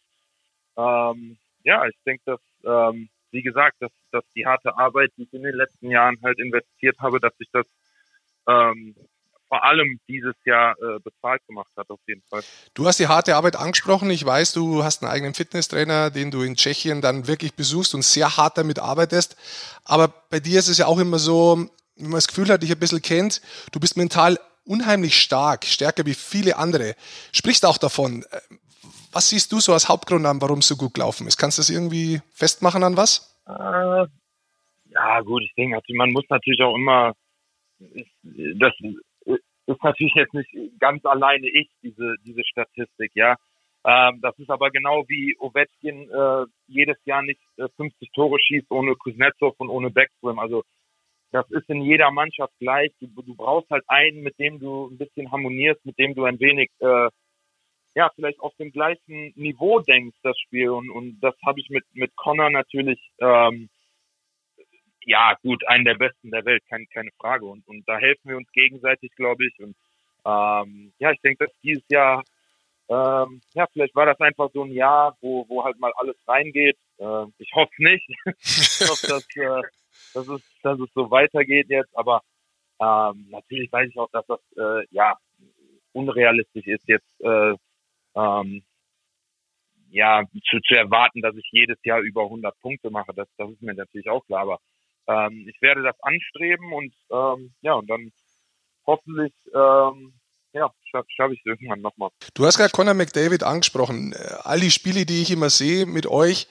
[0.78, 5.34] ähm, ja, ich denke, dass, ähm, wie gesagt, dass, dass die harte Arbeit, die ich
[5.34, 7.66] in den letzten Jahren halt investiert habe, dass ich das
[8.48, 8.96] ähm,
[9.48, 12.42] vor allem dieses Jahr äh, bezahlt gemacht hat, auf jeden Fall.
[12.74, 14.10] Du hast die harte Arbeit angesprochen.
[14.10, 18.04] Ich weiß, du hast einen eigenen Fitnesstrainer, den du in Tschechien dann wirklich besuchst und
[18.04, 19.36] sehr hart damit arbeitest.
[19.84, 22.72] Aber bei dir ist es ja auch immer so, wenn man das Gefühl hat, dich
[22.72, 26.96] ein bisschen kennt, du bist mental unheimlich stark, stärker wie viele andere.
[27.32, 28.26] Sprichst auch davon.
[29.12, 31.38] Was siehst du so als Hauptgrund an, warum es so gut gelaufen ist?
[31.38, 33.40] Kannst du das irgendwie festmachen an was?
[33.48, 34.08] Äh,
[34.92, 37.14] ja, gut, ich denke, also man muss natürlich auch immer
[38.34, 38.74] das
[39.68, 43.36] ist natürlich jetzt nicht ganz alleine ich, diese, diese Statistik, ja.
[43.86, 48.72] Ähm, das ist aber genau wie Ovechkin äh, jedes Jahr nicht äh, 50 Tore schießt
[48.72, 50.40] ohne Kuznetsov und ohne Backstream.
[50.40, 50.64] Also
[51.32, 52.92] das ist in jeder Mannschaft gleich.
[53.00, 56.40] Du, du brauchst halt einen, mit dem du ein bisschen harmonierst, mit dem du ein
[56.40, 57.10] wenig äh,
[57.96, 61.86] ja vielleicht auf dem gleichen Niveau denkst das Spiel und und das habe ich mit
[61.94, 63.70] mit Connor natürlich ähm,
[65.06, 67.46] ja, gut, einen der besten der Welt, keine, keine Frage.
[67.46, 69.60] Und, und da helfen wir uns gegenseitig, glaube ich.
[69.60, 69.76] Und
[70.26, 72.24] ähm, ja, ich denke, dass dieses Jahr,
[72.90, 76.78] ähm, ja, vielleicht war das einfach so ein Jahr, wo, wo halt mal alles reingeht.
[76.98, 78.08] Äh, ich hoffe nicht.
[78.26, 79.62] ich hoffe, dass, äh,
[80.14, 81.96] dass, es, dass es so weitergeht jetzt.
[81.96, 82.22] Aber
[82.82, 85.16] ähm, natürlich weiß ich auch, dass das äh, ja
[85.94, 87.56] unrealistisch ist, jetzt äh,
[88.16, 88.64] ähm,
[89.92, 93.14] ja zu, zu erwarten, dass ich jedes Jahr über 100 Punkte mache.
[93.16, 94.42] Das, das ist mir natürlich auch klar.
[94.42, 94.60] Aber
[95.08, 98.12] ähm, ich werde das anstreben und ähm, ja, und dann
[98.86, 100.14] hoffentlich ähm,
[100.54, 102.10] ja, schaffe schaff ich es irgendwann nochmal.
[102.34, 104.14] Du hast gerade Conor McDavid angesprochen.
[104.44, 106.48] All die Spiele, die ich immer sehe mit euch,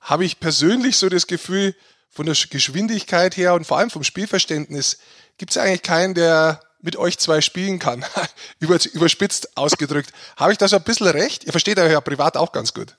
[0.00, 1.74] habe ich persönlich so das Gefühl,
[2.10, 5.00] von der Geschwindigkeit her und vor allem vom Spielverständnis
[5.36, 8.04] gibt es eigentlich keinen, der mit euch zwei spielen kann.
[8.60, 10.12] Überspitzt ausgedrückt.
[10.36, 11.44] Habe ich da so ein bisschen recht?
[11.44, 12.96] Ihr versteht euch ja privat auch ganz gut.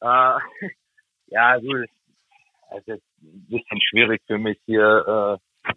[0.00, 0.06] Äh,
[1.26, 1.88] ja, gut.
[2.68, 3.00] Also ein
[3.48, 5.70] bisschen schwierig für mich hier äh,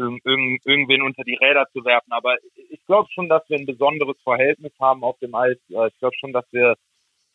[0.00, 2.12] irg irg irgendwen unter die Räder zu werfen.
[2.12, 2.36] Aber
[2.70, 5.58] ich glaube schon, dass wir ein besonderes Verhältnis haben auf dem Eis.
[5.70, 6.76] Äh, ich glaube schon, dass wir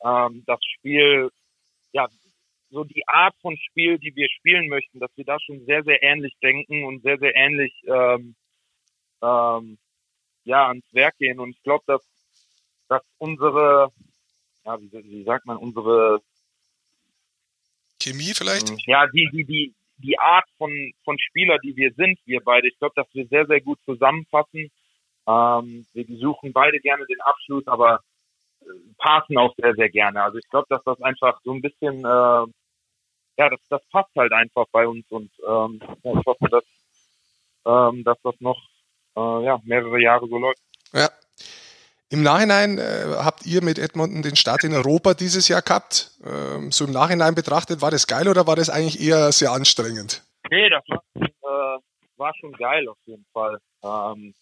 [0.04, 1.30] ähm, das Spiel,
[1.91, 2.08] ja,
[2.72, 6.02] so die Art von Spiel, die wir spielen möchten, dass wir da schon sehr, sehr
[6.02, 8.36] ähnlich denken und sehr, sehr ähnlich ähm,
[9.22, 9.78] ähm,
[10.44, 11.39] ja, ans Werk gehen.
[11.39, 12.04] Und ich glaube, dass,
[12.89, 13.91] dass unsere,
[14.65, 16.22] ja, wie, wie sagt man, unsere
[18.06, 18.70] Chemie vielleicht?
[18.70, 20.72] Ähm, ja, die, die, die, die Art von,
[21.04, 24.72] von Spieler, die wir sind, wir beide, ich glaube, dass wir sehr, sehr gut zusammenfassen.
[25.28, 28.02] Ähm, wir suchen beide gerne den Abschluss, aber
[28.62, 28.65] äh,
[28.98, 30.22] passen auch sehr, sehr gerne.
[30.24, 32.46] Also ich glaube, dass das einfach so ein bisschen, äh,
[33.38, 36.63] ja, das, das passt halt einfach bei uns und ähm, ich hoffe, dass,
[37.65, 38.62] ähm, dass das noch
[39.18, 40.62] äh, ja, mehrere Jahre so läuft.
[40.94, 41.10] Ja.
[42.10, 46.12] Im Nachhinein äh, habt ihr mit Edmonton den Start in Europa dieses Jahr gehabt.
[46.24, 50.24] Ähm, so im Nachhinein betrachtet, war das geil oder war das eigentlich eher sehr anstrengend?
[50.52, 51.80] Nee, das war, äh,
[52.18, 53.58] war schon geil auf jeden Fall.
[53.84, 54.34] Ähm,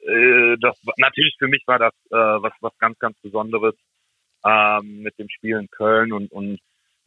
[0.00, 3.74] äh, das natürlich für mich war das äh, was was ganz ganz Besonderes
[4.44, 6.58] ähm, mit dem Spiel in Köln und und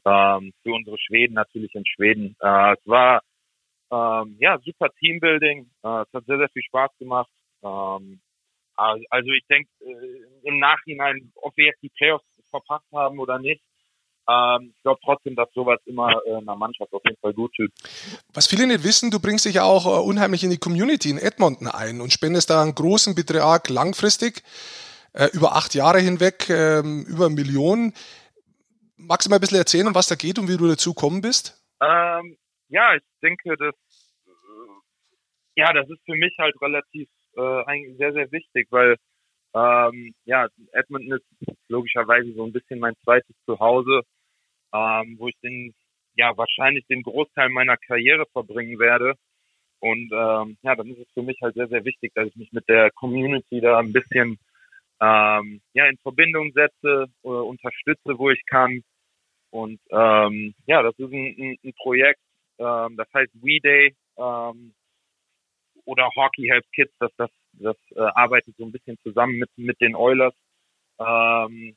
[0.05, 2.35] ähm, für unsere Schweden natürlich in Schweden.
[2.39, 3.21] Äh, es war
[3.91, 5.69] ähm, ja, super Teambuilding.
[5.83, 7.29] Äh, es hat sehr, sehr viel Spaß gemacht.
[7.63, 8.19] Ähm,
[8.75, 13.61] also ich denke äh, im Nachhinein, ob wir jetzt die Playoffs verpasst haben oder nicht,
[14.27, 17.71] ähm, ich glaube trotzdem, dass sowas immer äh, einer Mannschaft auf jeden Fall gut tut.
[18.33, 21.17] Was viele nicht wissen, du bringst dich ja auch äh, unheimlich in die Community in
[21.17, 24.41] Edmonton ein und spendest da einen großen Betrag langfristig,
[25.13, 27.93] äh, über acht Jahre hinweg, ähm, über Millionen.
[28.97, 31.21] Magst du mal ein bisschen erzählen, um was da geht und wie du dazu gekommen
[31.21, 31.61] bist?
[31.81, 32.37] Ähm,
[32.69, 33.75] ja, ich denke, dass
[34.25, 38.97] äh, ja, das ist für mich halt relativ äh, eigentlich sehr, sehr wichtig, weil
[39.55, 44.01] ähm, ja, Edmonton ist logischerweise so ein bisschen mein zweites Zuhause,
[44.73, 45.73] ähm, wo ich den
[46.15, 49.13] ja wahrscheinlich den Großteil meiner Karriere verbringen werde.
[49.79, 52.51] Und ähm, ja, dann ist es für mich halt sehr, sehr wichtig, dass ich mich
[52.51, 54.37] mit der Community da ein bisschen
[55.01, 58.81] ähm, ja in Verbindung setze, äh, unterstütze, wo ich kann.
[59.51, 62.19] Und ähm, ja, das ist ein, ein, ein Projekt,
[62.59, 64.73] ähm, das heißt We Day ähm,
[65.85, 69.79] oder Hockey Help Kids, das, das, das äh, arbeitet so ein bisschen zusammen mit, mit
[69.81, 70.33] den Oilers.
[70.99, 71.75] Ähm,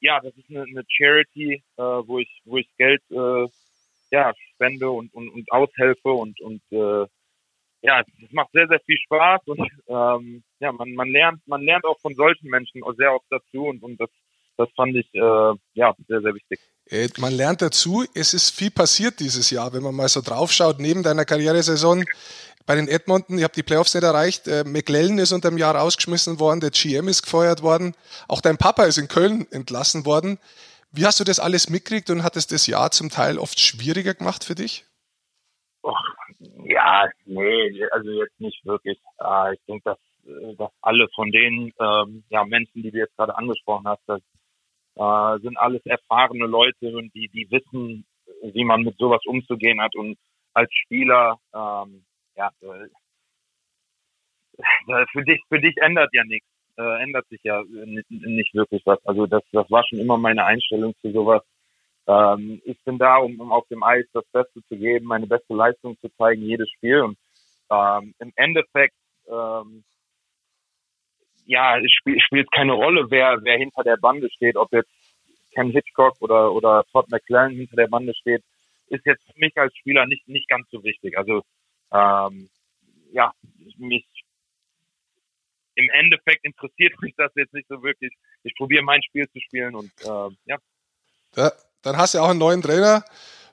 [0.00, 3.46] ja, das ist eine, eine Charity, äh, wo ich, wo ich Geld äh,
[4.10, 7.06] ja, spende und, und, und aushelfe und, und äh,
[7.82, 11.84] ja, es macht sehr, sehr viel Spaß und ähm, ja, man, man lernt, man lernt
[11.84, 14.10] auch von solchen Menschen sehr oft dazu und, und das
[14.58, 16.58] das fand ich äh, ja sehr, sehr wichtig.
[16.90, 20.80] Äh, man lernt dazu, es ist viel passiert dieses Jahr, wenn man mal so draufschaut,
[20.80, 22.04] neben deiner Karrieresaison
[22.68, 25.74] bei den Edmonton, ihr habt die Playoffs nicht erreicht, äh, McLellan ist unter dem Jahr
[25.74, 27.94] rausgeschmissen worden, der GM ist gefeuert worden,
[28.28, 30.38] auch dein Papa ist in Köln entlassen worden.
[30.92, 34.12] Wie hast du das alles mitgekriegt und hat es das Jahr zum Teil oft schwieriger
[34.12, 34.84] gemacht für dich?
[35.82, 35.94] Oh,
[36.64, 39.00] ja, nee, also jetzt nicht wirklich.
[39.18, 43.16] Äh, ich denke, dass, äh, dass alle von den ähm, ja, Menschen, die du jetzt
[43.16, 44.20] gerade angesprochen hast, dass
[44.96, 48.04] äh, sind alles erfahrene Leute und die, die wissen,
[48.42, 49.96] wie man mit sowas umzugehen hat.
[49.96, 50.18] Und
[50.52, 52.04] als Spieler, ähm,
[52.38, 52.50] ja,
[55.12, 59.04] für dich, für dich ändert ja nichts, äh, ändert sich ja nicht, wirklich was.
[59.06, 61.42] Also das, das war schon immer meine Einstellung zu sowas.
[62.06, 65.54] Ähm, ich bin da, um, um auf dem Eis das Beste zu geben, meine beste
[65.54, 67.02] Leistung zu zeigen, jedes Spiel.
[67.02, 67.18] Und
[67.70, 68.94] ähm, im Endeffekt
[69.28, 69.84] ähm,
[71.48, 74.90] ja, es spielt, keine Rolle, wer, wer hinter der Bande steht, ob jetzt
[75.54, 78.42] Ken Hitchcock oder, oder Todd McLaren hinter der Bande steht,
[78.88, 81.16] ist jetzt für mich als Spieler nicht, nicht ganz so wichtig.
[81.16, 81.42] Also,
[81.92, 82.48] ähm,
[83.12, 83.32] ja,
[83.78, 84.06] mich,
[85.74, 88.12] im Endeffekt interessiert mich das jetzt nicht so wirklich.
[88.42, 90.56] Ich probiere mein Spiel zu spielen und, äh, ja.
[91.36, 91.52] ja.
[91.82, 93.04] Dann hast du ja auch einen neuen Trainer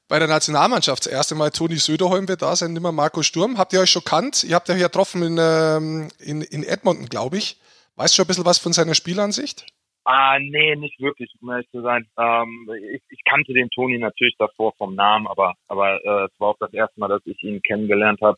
[0.08, 1.06] bei der Nationalmannschaft.
[1.06, 3.58] Das erste Mal Toni Söderholm wird da sein, nimmer Marco Sturm.
[3.58, 4.44] Habt ihr euch schon kannt?
[4.44, 7.60] Ihr habt ja hier getroffen in, ähm, in, in Edmonton, glaube ich.
[7.96, 9.66] Weißt du schon ein bisschen was von seiner Spielansicht?
[10.06, 12.08] Ah, nee, nicht wirklich, um ehrlich zu sein.
[12.18, 16.50] Ähm, ich, ich kannte den Toni natürlich davor vom Namen, aber, aber äh, es war
[16.50, 18.38] auch das erste Mal, dass ich ihn kennengelernt habe.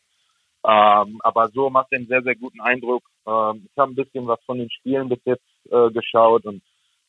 [0.64, 3.02] Ähm, aber so macht er einen sehr, sehr guten Eindruck.
[3.26, 6.62] Ähm, ich habe ein bisschen was von den Spielen bis jetzt äh, geschaut und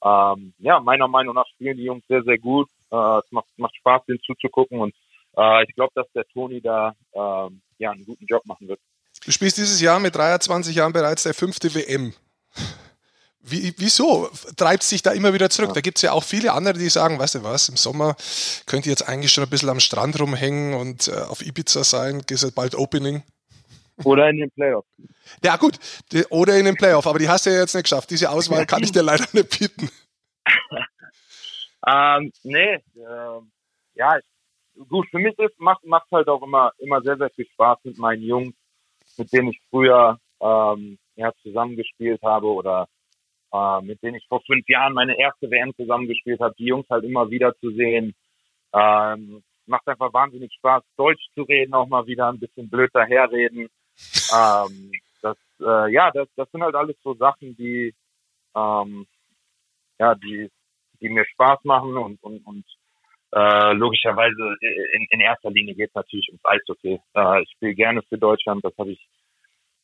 [0.04, 2.70] ähm, ja, meiner Meinung nach spielen die Jungs sehr, sehr gut.
[2.92, 4.94] Äh, es macht, macht Spaß, denen zuzugucken und
[5.38, 8.80] äh, ich glaube, dass der Toni da äh, ja einen guten Job machen wird.
[9.26, 12.14] Du spielst dieses Jahr mit 23 Jahren bereits der fünfte WM.
[13.50, 15.70] Wie, wieso treibt es sich da immer wieder zurück?
[15.70, 15.76] Ja.
[15.76, 18.16] Da gibt es ja auch viele andere, die sagen, weißt du was, im Sommer
[18.66, 22.22] könnt ihr jetzt eigentlich schon ein bisschen am Strand rumhängen und äh, auf Ibiza sein,
[22.26, 23.24] geht ja bald Opening.
[24.04, 24.88] Oder in den Playoffs.
[25.44, 25.78] Ja gut,
[26.30, 28.10] oder in den Playoffs, aber die hast du ja jetzt nicht geschafft.
[28.10, 29.90] Diese Auswahl kann ich dir leider nicht bieten.
[31.88, 33.42] ähm, nee, äh,
[33.96, 34.20] ja,
[34.88, 37.98] gut, für mich ist, macht, macht halt auch immer, immer sehr, sehr viel Spaß mit
[37.98, 38.54] meinen Jungs,
[39.18, 42.88] mit denen ich früher ähm, ja, zusammengespielt habe oder
[43.54, 47.04] äh, mit denen ich vor fünf Jahren meine erste WM zusammengespielt habe, die Jungs halt
[47.04, 48.16] immer wieder zu sehen.
[48.74, 53.68] Ähm, macht einfach wahnsinnig Spaß, Deutsch zu reden, auch mal wieder ein bisschen blöd daherreden.
[54.34, 57.94] ähm, das, äh, ja, das, das sind halt alles so Sachen, die,
[58.56, 59.06] ähm,
[60.00, 60.50] ja, die,
[61.02, 62.66] die mir Spaß machen und, und, und
[63.32, 64.56] äh, logischerweise
[64.94, 67.00] in, in erster Linie geht es natürlich ums Eishockey.
[67.14, 69.08] Äh, ich spiele gerne für Deutschland, das habe ich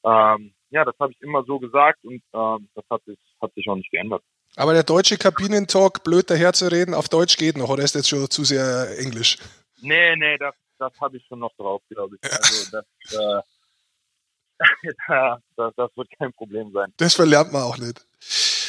[0.03, 3.67] ähm, ja, das habe ich immer so gesagt und ähm, das hat sich, hat sich
[3.69, 4.23] auch nicht geändert.
[4.55, 8.43] Aber der deutsche Kabinentalk, blöd daherzureden, auf Deutsch geht noch, oder ist jetzt schon zu
[8.43, 9.37] sehr Englisch?
[9.81, 12.29] Nee, nee, das, das habe ich schon noch drauf, glaube ich.
[12.29, 12.37] Ja.
[12.37, 13.41] Also das, äh,
[15.57, 16.93] das, das, wird kein Problem sein.
[16.97, 18.05] Das verlernt man auch nicht.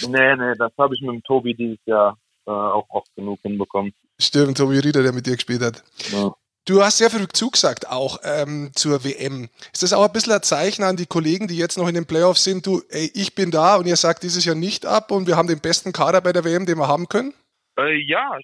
[0.09, 3.95] Nee, nee, das habe ich mit dem Tobi dieses Jahr äh, auch oft genug hinbekommen.
[4.19, 5.83] Stimmt, Tobi Rieder, der mit dir gespielt hat.
[6.11, 6.35] Ja.
[6.67, 9.45] Du hast sehr viel zugesagt auch ähm, zur WM.
[9.73, 12.07] Ist das auch ein bisschen ein Zeichen an die Kollegen, die jetzt noch in den
[12.07, 12.67] Playoffs sind?
[12.67, 15.47] Du, ey, ich bin da und ihr sagt dieses Jahr nicht ab und wir haben
[15.47, 17.33] den besten Kader bei der WM, den wir haben können?
[17.79, 18.37] Äh, ja,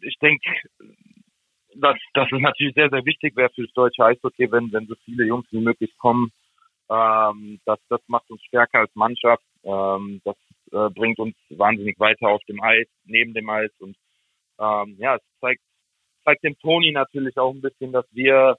[0.00, 0.48] ich denke,
[1.74, 4.94] dass, dass es natürlich sehr, sehr wichtig wäre für das deutsche Eishockey, wenn, wenn so
[5.04, 6.30] viele Jungs wie möglich kommen.
[6.88, 9.42] Ähm, das, das macht uns stärker als Mannschaft.
[9.64, 10.36] Ähm, das
[10.70, 13.96] äh, bringt uns wahnsinnig weiter auf dem Eis, neben dem Eis und
[14.60, 15.62] ähm, ja, es zeigt
[16.30, 18.56] zeigt dem Toni natürlich auch ein bisschen, dass wir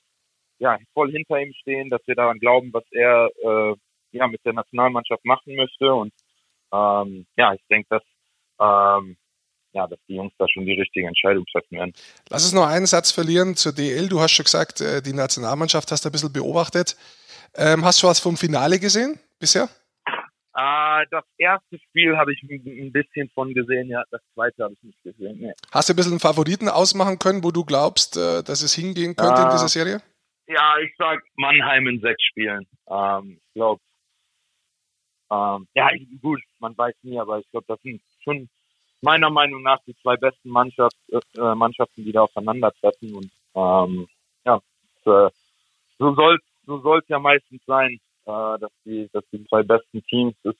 [0.59, 3.75] ja voll hinter ihm stehen, dass wir daran glauben, was er äh,
[4.11, 5.93] ja mit der Nationalmannschaft machen möchte.
[5.93, 6.13] Und
[6.73, 8.03] ähm, ja, ich denke, dass
[8.59, 9.17] ähm,
[9.73, 11.93] ja, dass die Jungs da schon die richtige Entscheidung treffen werden.
[12.29, 14.09] Lass uns noch einen Satz verlieren zur DL.
[14.09, 16.97] Du hast schon gesagt, äh, die Nationalmannschaft hast du ein bisschen beobachtet.
[17.55, 19.69] Ähm, hast du was vom Finale gesehen bisher?
[20.53, 24.83] Äh, das erste Spiel habe ich ein bisschen von gesehen, ja, das zweite habe ich
[24.83, 25.39] nicht gesehen.
[25.39, 25.53] Nee.
[25.71, 29.15] Hast du ein bisschen einen Favoriten ausmachen können, wo du glaubst, äh, dass es hingehen
[29.15, 30.01] könnte äh, in dieser Serie?
[30.47, 32.67] Ja, ich sag Mannheim in sechs Spielen.
[32.89, 33.81] Ähm, ich glaube,
[35.31, 35.89] ähm, ja,
[36.21, 38.49] gut, man weiß nie, aber ich glaube, das sind schon
[39.01, 43.15] meiner Meinung nach die zwei besten Mannschaft, äh, Mannschaften, die da aufeinandertreffen.
[43.15, 44.07] Und ähm,
[44.45, 44.59] ja,
[45.05, 45.35] das, äh,
[45.97, 50.35] so soll so soll's ja meistens sein äh, dass die, dass die zwei besten Teams
[50.43, 50.55] es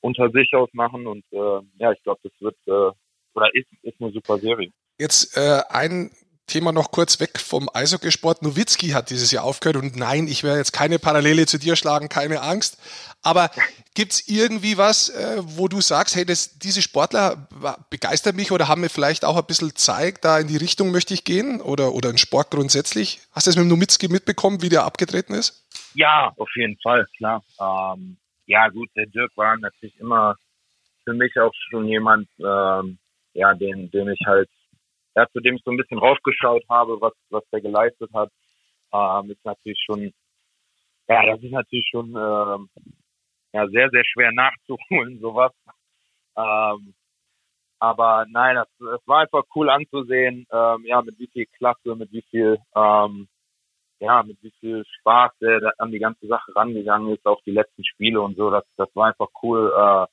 [0.00, 2.94] unter sich ausmachen und äh, ja, ich glaube, das wird äh,
[3.34, 4.70] oder ist, ist eine super Serie.
[4.98, 6.10] Jetzt äh, ein
[6.46, 8.42] Thema noch kurz weg vom Eishockeysport.
[8.42, 12.08] Nowitzki hat dieses Jahr aufgehört und nein, ich werde jetzt keine Parallele zu dir schlagen,
[12.08, 12.78] keine Angst.
[13.22, 13.50] Aber
[13.94, 17.48] gibt es irgendwie was, äh, wo du sagst, hey, das, diese Sportler
[17.90, 21.14] begeistern mich oder haben mir vielleicht auch ein bisschen zeigt, da in die Richtung möchte
[21.14, 23.20] ich gehen oder, oder in Sport grundsätzlich?
[23.32, 25.66] Hast du das mit Nowitzki mitbekommen, wie der abgetreten ist?
[25.94, 27.42] Ja, auf jeden Fall, klar.
[27.60, 30.36] Ähm, ja, gut, der Dirk war natürlich immer
[31.04, 32.98] für mich auch schon jemand, ähm,
[33.32, 34.48] ja, den, den ich halt,
[35.16, 38.30] ja, zu dem ich so ein bisschen raufgeschaut habe, was, was der geleistet hat,
[38.92, 40.12] ähm, ist natürlich schon,
[41.08, 42.68] ja, das ist natürlich schon, ähm,
[43.52, 45.52] ja, sehr, sehr schwer nachzuholen, sowas.
[46.36, 46.94] Ähm,
[47.78, 52.12] aber nein, das, das war einfach cool anzusehen, ähm, ja, mit wie viel Klasse, mit
[52.12, 53.28] wie viel, ähm,
[54.00, 57.52] ja, mit wie viel Spaß der, der an die ganze Sache rangegangen ist, auch die
[57.52, 60.04] letzten Spiele und so, das, das war einfach cool, äh,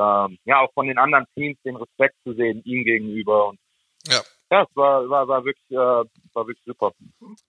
[0.00, 3.58] äh, ja, auch von den anderen Teams den Respekt zu sehen, ihm gegenüber und
[4.10, 4.20] ja.
[4.48, 6.92] Ja, es war, war, war, wirklich, äh, war wirklich super.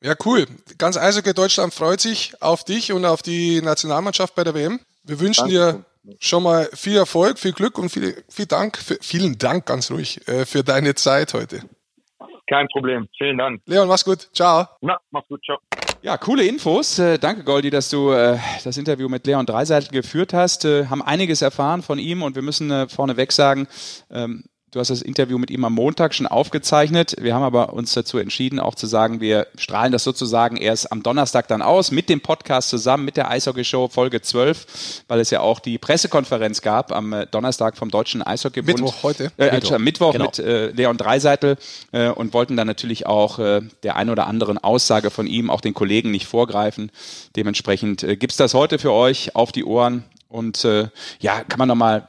[0.02, 0.48] Ja, cool.
[0.80, 4.80] Ganz Eishockey Deutschland freut sich auf dich und auf die Nationalmannschaft bei der WM.
[5.04, 5.84] Wir wünschen Danke.
[6.08, 9.91] dir schon mal viel Erfolg, viel Glück und viel, viel Dank, für, vielen Dank ganz
[9.91, 11.62] ruhig äh, für deine Zeit heute.
[12.50, 13.08] Kein Problem.
[13.17, 13.62] Vielen Dank.
[13.65, 14.30] Leon, mach's gut.
[14.34, 14.65] Ciao.
[14.82, 15.43] Na, mach's gut.
[15.43, 15.58] Ciao.
[16.02, 16.98] Ja, coole Infos.
[16.98, 20.63] Äh, danke, Goldi, dass du äh, das Interview mit Leon Dreiseitel geführt hast.
[20.63, 23.67] Äh, haben einiges erfahren von ihm und wir müssen äh, vorneweg sagen,
[24.10, 24.46] ähm,
[24.78, 27.16] Du hast das Interview mit ihm am Montag schon aufgezeichnet.
[27.20, 31.02] Wir haben aber uns dazu entschieden, auch zu sagen, wir strahlen das sozusagen erst am
[31.02, 35.32] Donnerstag dann aus mit dem Podcast zusammen, mit der Eishockey Show Folge 12, weil es
[35.32, 38.78] ja auch die Pressekonferenz gab am äh, Donnerstag vom Deutschen Eishockeybund.
[38.78, 39.32] Mittwoch heute.
[39.40, 40.26] Äh, Mittwoch, Mittwoch genau.
[40.26, 41.58] mit äh, Leon Dreiseitel
[41.92, 45.62] äh, und wollten dann natürlich auch äh, der ein oder anderen Aussage von ihm, auch
[45.62, 46.92] den Kollegen nicht vorgreifen.
[47.36, 51.68] Dementsprechend äh, gibt's das heute für euch auf die Ohren und äh, ja, kann man
[51.68, 52.08] nochmal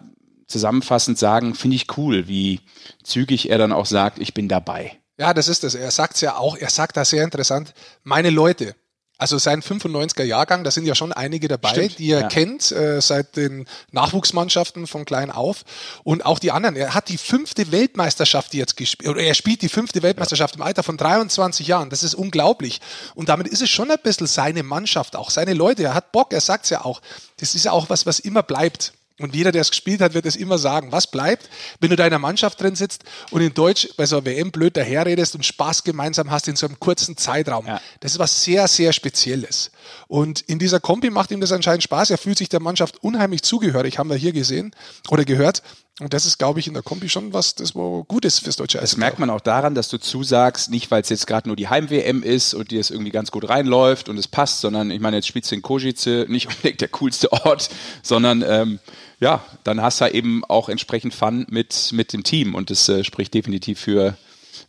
[0.49, 2.61] zusammenfassend sagen, finde ich cool, wie
[3.05, 4.99] zügig er dann auch sagt, ich bin dabei.
[5.19, 5.75] Ja, das ist es.
[5.75, 8.75] Er sagt es ja auch, er sagt da sehr interessant, meine Leute.
[9.21, 12.29] Also sein 95er Jahrgang, da sind ja schon einige dabei, Stimmt, die er ja.
[12.29, 15.65] kennt äh, seit den Nachwuchsmannschaften von klein auf
[16.05, 16.77] und auch die anderen.
[16.77, 20.85] Er hat die fünfte Weltmeisterschaft jetzt gespielt oder er spielt die fünfte Weltmeisterschaft im Alter
[20.85, 21.91] von 23 Jahren.
[21.91, 22.81] Das ist unglaublich
[23.17, 25.83] und damit ist es schon ein bisschen seine Mannschaft, auch seine Leute.
[25.83, 27.03] Er hat Bock, er sagt es ja auch.
[27.39, 28.93] Das ist ja auch was, was immer bleibt.
[29.19, 30.93] Und jeder, der es gespielt hat, wird es immer sagen.
[30.93, 31.49] Was bleibt,
[31.81, 34.51] wenn du da in der Mannschaft drin sitzt und in Deutsch bei so einer WM
[34.53, 37.67] blöd daherredest und Spaß gemeinsam hast in so einem kurzen Zeitraum?
[37.67, 37.81] Ja.
[38.01, 39.73] Das ist was sehr, sehr Spezielles.
[40.07, 42.11] Und in dieser Kombi macht ihm das anscheinend Spaß.
[42.11, 44.75] Er fühlt sich der Mannschaft unheimlich zugehörig, haben wir hier gesehen
[45.09, 45.63] oder gehört.
[46.01, 48.55] Und das ist, glaube ich, in der Kombi schon was, das wo gut ist fürs
[48.55, 49.01] deutsche Das Eishockey.
[49.01, 52.23] merkt man auch daran, dass du zusagst, nicht weil es jetzt gerade nur die Heim-WM
[52.23, 55.27] ist und dir es irgendwie ganz gut reinläuft und es passt, sondern ich meine, jetzt
[55.27, 57.69] spielst du in Kozice, nicht unbedingt der coolste Ort,
[58.03, 58.79] sondern ähm,
[59.21, 63.05] ja, dann hast du eben auch entsprechend Fun mit, mit dem Team und das äh,
[63.05, 64.17] spricht definitiv für,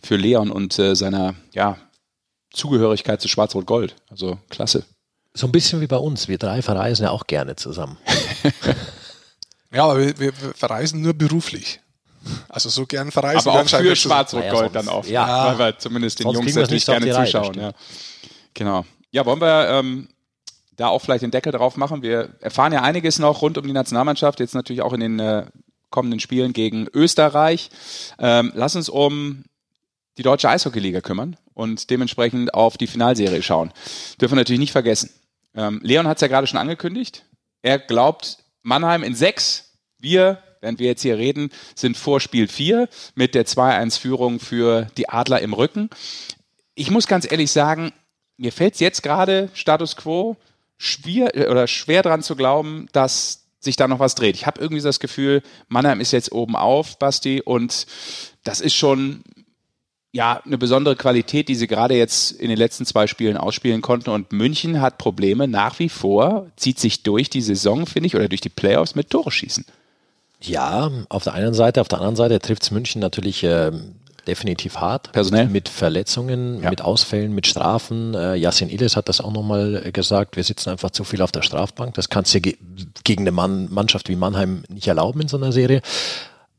[0.02, 1.78] für Leon und äh, seiner ja,
[2.52, 3.96] Zugehörigkeit zu Schwarz-Rot-Gold.
[4.10, 4.86] Also klasse.
[5.34, 6.28] So ein bisschen wie bei uns.
[6.28, 7.98] Wir drei verreisen ja auch gerne zusammen.
[9.72, 11.80] Ja, aber wir, wir verreisen nur beruflich.
[12.50, 13.96] Also so gern verreisen Aber wir auch für.
[13.96, 15.06] Schwarz-Rot-Gold Naja, dann auch.
[15.06, 15.58] ja.
[15.58, 17.54] Weil wir zumindest den Sonst Jungs natürlich gerne zuschauen.
[17.60, 17.72] Ja.
[18.54, 18.86] Genau.
[19.12, 20.10] Ja, wollen wir ähm,
[20.80, 22.02] da auch vielleicht den Deckel drauf machen?
[22.02, 25.46] Wir erfahren ja einiges noch rund um die Nationalmannschaft, jetzt natürlich auch in den äh,
[25.90, 27.70] kommenden Spielen gegen Österreich.
[28.18, 29.44] Ähm, lass uns um
[30.18, 33.72] die deutsche Eishockeyliga kümmern und dementsprechend auf die Finalserie schauen.
[34.20, 35.10] Dürfen wir natürlich nicht vergessen.
[35.56, 37.26] Ähm, Leon hat es ja gerade schon angekündigt.
[37.62, 39.78] Er glaubt Mannheim in sechs.
[39.98, 45.10] Wir, während wir jetzt hier reden, sind vor Spiel vier mit der 2-1-Führung für die
[45.10, 45.90] Adler im Rücken.
[46.76, 47.92] Ich muss ganz ehrlich sagen,
[48.38, 50.38] mir fällt es jetzt gerade Status quo
[50.80, 54.36] schwer, äh, oder schwer dran zu glauben, dass sich da noch was dreht.
[54.36, 57.86] Ich habe irgendwie das Gefühl, Mannheim ist jetzt oben auf, Basti, und
[58.44, 59.24] das ist schon
[60.12, 64.10] ja eine besondere Qualität, die sie gerade jetzt in den letzten zwei Spielen ausspielen konnten.
[64.10, 68.30] Und München hat Probleme nach wie vor, zieht sich durch die Saison, finde ich, oder
[68.30, 69.66] durch die Playoffs mit Tore schießen.
[70.42, 73.96] Ja, auf der einen Seite, auf der anderen Seite trifft es München natürlich ähm,
[74.30, 75.12] definitiv hart.
[75.12, 75.48] Personell?
[75.48, 76.70] Mit Verletzungen, Ja.
[76.70, 78.14] mit Ausfällen, mit Strafen.
[78.14, 80.36] Äh, Yassin Illes hat das auch nochmal gesagt.
[80.36, 81.96] Wir sitzen einfach zu viel auf der Strafbank.
[81.96, 82.58] Das kannst du ge
[83.04, 85.82] gegen eine Mann Mannschaft wie Mannheim nicht erlauben in so einer Serie.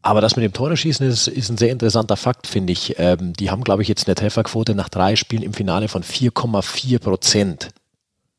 [0.03, 2.95] Aber das mit dem Tore-Schießen ist, ist ein sehr interessanter Fakt, finde ich.
[2.99, 6.99] Ähm, die haben, glaube ich, jetzt eine Trefferquote nach drei Spielen im Finale von 4,4
[6.99, 7.69] Prozent.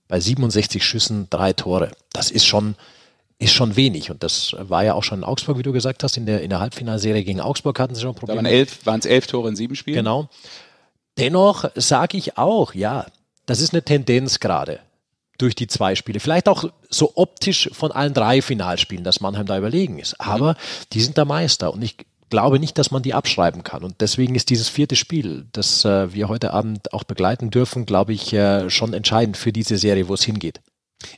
[0.08, 1.92] Bei 67 Schüssen drei Tore.
[2.14, 2.76] Das ist schon,
[3.42, 4.12] ist schon wenig.
[4.12, 6.16] Und das war ja auch schon in Augsburg, wie du gesagt hast.
[6.16, 8.44] In der, in der Halbfinalserie gegen Augsburg hatten sie schon Da Probleme.
[8.44, 9.98] waren elf, waren es elf Tore in sieben Spielen.
[9.98, 10.30] Genau.
[11.18, 13.08] Dennoch sage ich auch, ja,
[13.48, 14.80] das ist eine Tendenz gerade
[15.40, 16.20] durch die zwei Spiele.
[16.20, 20.22] Vielleicht auch so optisch von allen drei Finalspielen, dass Mannheim da überlegen ist.
[20.22, 20.56] Aber
[20.94, 21.98] die sind der Meister und ich
[22.30, 23.84] glaube nicht, dass man die abschreiben kann.
[23.84, 28.14] Und deswegen ist dieses vierte Spiel, das äh, wir heute Abend auch begleiten dürfen, glaube
[28.14, 30.62] ich, äh, schon entscheidend für diese Serie, wo es hingeht.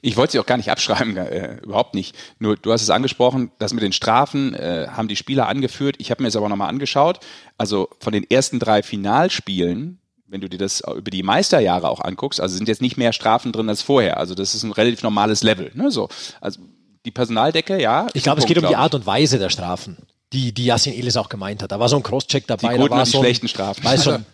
[0.02, 2.16] Ich wollte sie auch gar nicht abschreiben, äh, überhaupt nicht.
[2.40, 5.96] Nur du hast es angesprochen, das mit den Strafen äh, haben die Spieler angeführt.
[6.00, 7.20] Ich habe mir es aber nochmal angeschaut.
[7.58, 12.42] Also von den ersten drei Finalspielen, wenn du dir das über die Meisterjahre auch anguckst,
[12.42, 14.18] also sind jetzt nicht mehr Strafen drin als vorher.
[14.18, 15.72] Also das ist ein relativ normales Level.
[15.76, 15.92] Ne?
[15.92, 16.10] So,
[16.42, 16.62] also
[17.06, 18.08] die Personaldecke, ja.
[18.14, 19.98] Ich glaube, es geht um die Art und Weise der Strafen,
[20.32, 21.72] die, die Yassin Elis auch gemeint hat.
[21.72, 22.70] Da war so ein Crosscheck dabei.
[22.70, 23.84] Die da guten war und die so ein, schlechten Strafen.
[23.84, 24.26] Weiß schon,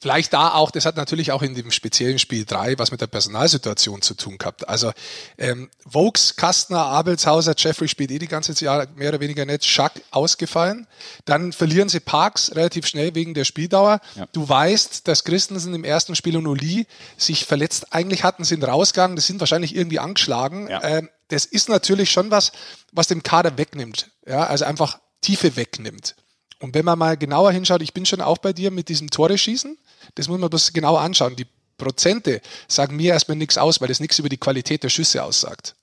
[0.00, 3.06] Vielleicht da auch, das hat natürlich auch in dem speziellen Spiel 3 was mit der
[3.06, 4.66] Personalsituation zu tun gehabt.
[4.66, 4.92] Also
[5.36, 9.92] ähm, Vokes, Kastner, Abelshauser, Jeffrey spielt eh die ganze Jahr mehr oder weniger nicht, Schack
[10.10, 10.86] ausgefallen.
[11.26, 14.00] Dann verlieren sie Parks relativ schnell wegen der Spieldauer.
[14.14, 14.26] Ja.
[14.32, 16.86] Du weißt, dass Christensen im ersten Spiel und Uli
[17.18, 20.68] sich verletzt eigentlich hatten, sind rausgegangen, das sind wahrscheinlich irgendwie angeschlagen.
[20.70, 20.82] Ja.
[20.82, 22.52] Ähm, das ist natürlich schon was,
[22.90, 24.10] was dem Kader wegnimmt.
[24.26, 26.14] Ja, also einfach Tiefe wegnimmt.
[26.60, 29.36] Und wenn man mal genauer hinschaut, ich bin schon auch bei dir mit diesem Tore
[29.36, 29.78] schießen.
[30.14, 31.36] Das muss man bloß genauer anschauen.
[31.36, 31.46] Die
[31.76, 35.74] Prozente sagen mir erstmal nichts aus, weil das nichts über die Qualität der Schüsse aussagt.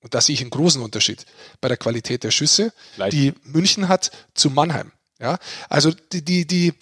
[0.00, 1.24] Und da sehe ich einen großen Unterschied
[1.60, 3.12] bei der Qualität der Schüsse, Vielleicht.
[3.12, 4.90] die München hat zu Mannheim.
[5.20, 6.74] Ja, also die, die, die,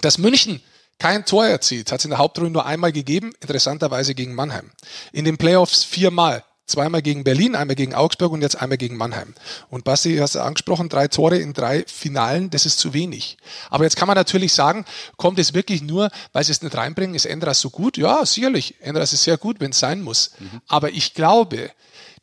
[0.00, 0.60] dass München
[0.98, 4.70] kein Tor erzielt, hat es in der Hauptrunde nur einmal gegeben, interessanterweise gegen Mannheim.
[5.12, 6.44] In den Playoffs viermal.
[6.70, 9.34] Zweimal gegen Berlin, einmal gegen Augsburg und jetzt einmal gegen Mannheim.
[9.68, 13.38] Und Basti, hast du angesprochen, drei Tore in drei Finalen, das ist zu wenig.
[13.68, 14.84] Aber jetzt kann man natürlich sagen,
[15.16, 17.96] kommt es wirklich nur, weil sie es nicht reinbringen, ist Endras so gut?
[17.96, 18.76] Ja, sicherlich.
[18.80, 20.32] Endras ist sehr gut, wenn es sein muss.
[20.68, 21.70] Aber ich glaube,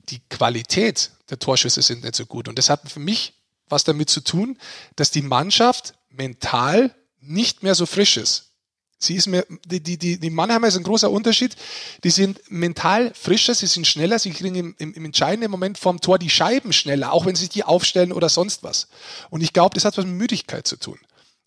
[0.09, 2.47] die Qualität der Torschüsse sind nicht so gut.
[2.47, 3.33] Und das hat für mich
[3.69, 4.57] was damit zu tun,
[4.95, 8.46] dass die Mannschaft mental nicht mehr so frisch ist.
[8.99, 11.55] Sie ist mir, die, die, die, die Mannheimer ist ein großer Unterschied.
[12.03, 16.01] Die sind mental frischer, sie sind schneller, sie kriegen im, im, im entscheidenden Moment vorm
[16.01, 18.87] Tor die Scheiben schneller, auch wenn sie die aufstellen oder sonst was.
[19.29, 20.97] Und ich glaube, das hat was mit Müdigkeit zu tun.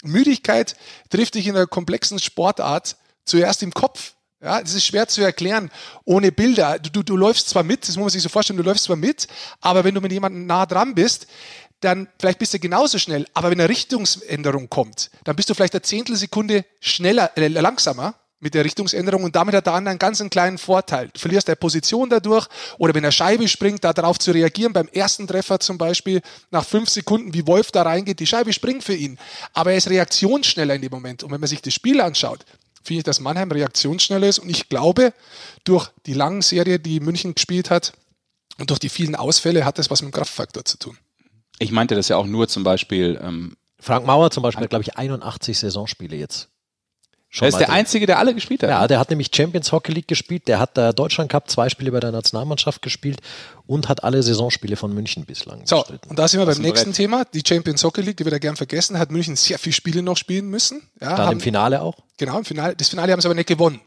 [0.03, 0.77] Müdigkeit
[1.11, 4.15] trifft dich in einer komplexen Sportart zuerst im Kopf.
[4.43, 5.71] Ja, das ist schwer zu erklären
[6.05, 6.79] ohne Bilder.
[6.79, 8.97] Du, du, du läufst zwar mit, das muss man sich so vorstellen, du läufst zwar
[8.97, 9.27] mit,
[9.61, 11.27] aber wenn du mit jemandem nah dran bist,
[11.81, 15.75] dann vielleicht bist du genauso schnell, aber wenn eine Richtungsänderung kommt, dann bist du vielleicht
[15.75, 20.21] eine Zehntelsekunde schneller, äh, langsamer mit der Richtungsänderung und damit hat der andere einen ganz
[20.21, 21.11] einen kleinen Vorteil.
[21.13, 22.47] Du verlierst deine Position dadurch
[22.79, 26.89] oder wenn er Scheibe springt, darauf zu reagieren, beim ersten Treffer zum Beispiel, nach fünf
[26.89, 29.19] Sekunden, wie Wolf da reingeht, die Scheibe springt für ihn,
[29.53, 32.45] aber er ist reaktionsschneller in dem Moment und wenn man sich das Spiel anschaut,
[32.83, 34.39] finde ich, dass Mannheim reaktionsschneller ist.
[34.39, 35.13] Und ich glaube,
[35.65, 37.93] durch die lange Serie, die München gespielt hat
[38.59, 40.99] und durch die vielen Ausfälle, hat das was mit dem Kraftfaktor zu tun.
[41.61, 43.21] Ich meinte das ja auch nur zum Beispiel.
[43.23, 46.49] Ähm, Frank Mauer zum Beispiel, glaube ich, 81 Saisonspiele jetzt.
[47.33, 47.77] Schon er ist der drin.
[47.77, 48.71] Einzige, der alle gespielt hat.
[48.71, 51.93] Ja, der hat nämlich Champions Hockey League gespielt, der hat der Deutschland Cup zwei Spiele
[51.93, 53.21] bei der Nationalmannschaft gespielt
[53.69, 56.11] und hat alle Saisonspiele von München bislang so, bestritten.
[56.11, 56.97] Und da sind wir beim nächsten Brett.
[56.97, 60.03] Thema, die Champions Hockey League, die wird er gern vergessen, hat München sehr viele Spiele
[60.03, 60.83] noch spielen müssen.
[61.01, 61.95] Ja, Dann haben, im Finale auch.
[62.17, 62.75] Genau, im Finale.
[62.75, 63.81] Das Finale haben sie aber nicht gewonnen.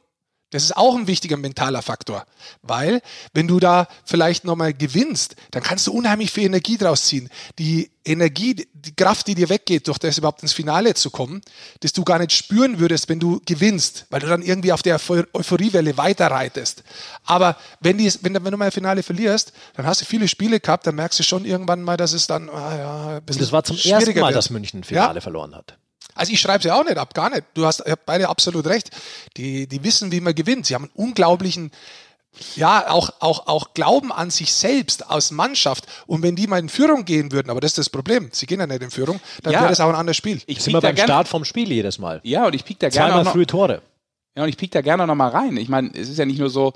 [0.53, 2.25] Das ist auch ein wichtiger mentaler Faktor,
[2.61, 3.01] weil
[3.33, 7.29] wenn du da vielleicht nochmal gewinnst, dann kannst du unheimlich viel Energie draus ziehen.
[7.57, 11.41] Die Energie, die Kraft, die dir weggeht, durch das überhaupt ins Finale zu kommen,
[11.79, 14.99] dass du gar nicht spüren würdest, wenn du gewinnst, weil du dann irgendwie auf der
[15.33, 16.83] Euphoriewelle weiterreitest.
[17.25, 20.59] Aber wenn, die, wenn, wenn du mal ein Finale verlierst, dann hast du viele Spiele
[20.59, 23.51] gehabt, dann merkst du schon irgendwann mal, dass es dann ah ja, ein bisschen Das
[23.51, 24.35] war zum ersten Mal, wird.
[24.35, 25.21] dass München ein Finale ja?
[25.21, 25.77] verloren hat.
[26.15, 27.43] Also ich schreibe sie auch nicht ab, gar nicht.
[27.53, 28.89] Du hast beide absolut recht.
[29.37, 30.65] Die, die wissen, wie man gewinnt.
[30.65, 31.71] Sie haben einen unglaublichen,
[32.55, 35.85] ja, auch, auch, auch Glauben an sich selbst aus Mannschaft.
[36.07, 38.59] Und wenn die mal in Führung gehen würden, aber das ist das Problem, sie gehen
[38.59, 40.41] ja nicht in Führung, dann ja, wäre das auch ein anderes Spiel.
[40.47, 42.21] Ich sind wir beim Start vom Spiel jedes Mal.
[42.23, 43.81] Ja, und ich piek da gerne Zweimal frühe Tore.
[44.35, 45.57] Ja, und ich piek da gerne noch mal rein.
[45.57, 46.73] Ich meine, es ist ja nicht nur so,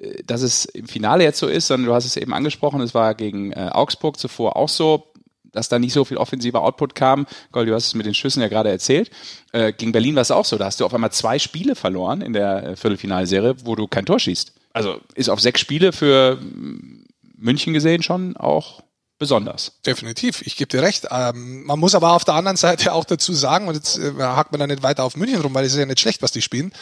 [0.00, 2.94] äh, dass es im Finale jetzt so ist, sondern du hast es eben angesprochen, es
[2.94, 5.09] war gegen äh, Augsburg zuvor auch so
[5.52, 7.26] dass da nicht so viel offensiver Output kam.
[7.52, 9.10] Gold, du hast es mit den Schüssen ja gerade erzählt.
[9.52, 10.56] Äh, gegen Berlin war es auch so.
[10.58, 14.06] Da hast du auf einmal zwei Spiele verloren in der äh, Viertelfinalserie, wo du kein
[14.06, 14.52] Tor schießt.
[14.72, 17.04] Also ist auf sechs Spiele für mm,
[17.36, 18.82] München gesehen schon auch
[19.20, 19.72] besonders.
[19.84, 21.06] Definitiv, ich gebe dir recht.
[21.10, 24.50] Ähm, man muss aber auf der anderen Seite auch dazu sagen, und jetzt äh, hakt
[24.50, 26.42] man da nicht weiter auf München rum, weil es ist ja nicht schlecht, was die
[26.42, 26.72] spielen,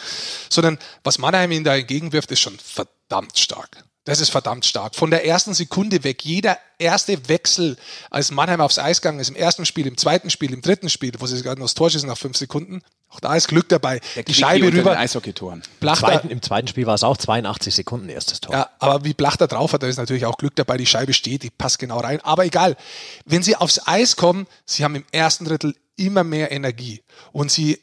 [0.49, 3.83] sondern was Mannheim ihnen da entgegenwirft, ist schon verdammt stark.
[4.09, 4.95] Das ist verdammt stark.
[4.95, 7.77] Von der ersten Sekunde weg, jeder erste Wechsel,
[8.09, 11.11] als Mannheim aufs Eis gegangen ist, im ersten Spiel, im zweiten Spiel, im dritten Spiel,
[11.19, 14.01] wo sie gerade noch das Tor schießen nach fünf Sekunden, auch da ist Glück dabei.
[14.15, 14.97] Der die Scheibe rüber.
[14.97, 15.63] Eishockeytoren.
[15.81, 18.55] Im zweiten, Im zweiten Spiel war es auch 82 Sekunden erstes Tor.
[18.55, 20.77] Ja, aber wie Blachter drauf hat, da ist natürlich auch Glück dabei.
[20.77, 22.19] Die Scheibe steht, die passt genau rein.
[22.21, 22.77] Aber egal.
[23.25, 27.01] Wenn sie aufs Eis kommen, sie haben im ersten Drittel immer mehr Energie.
[27.31, 27.79] Und sie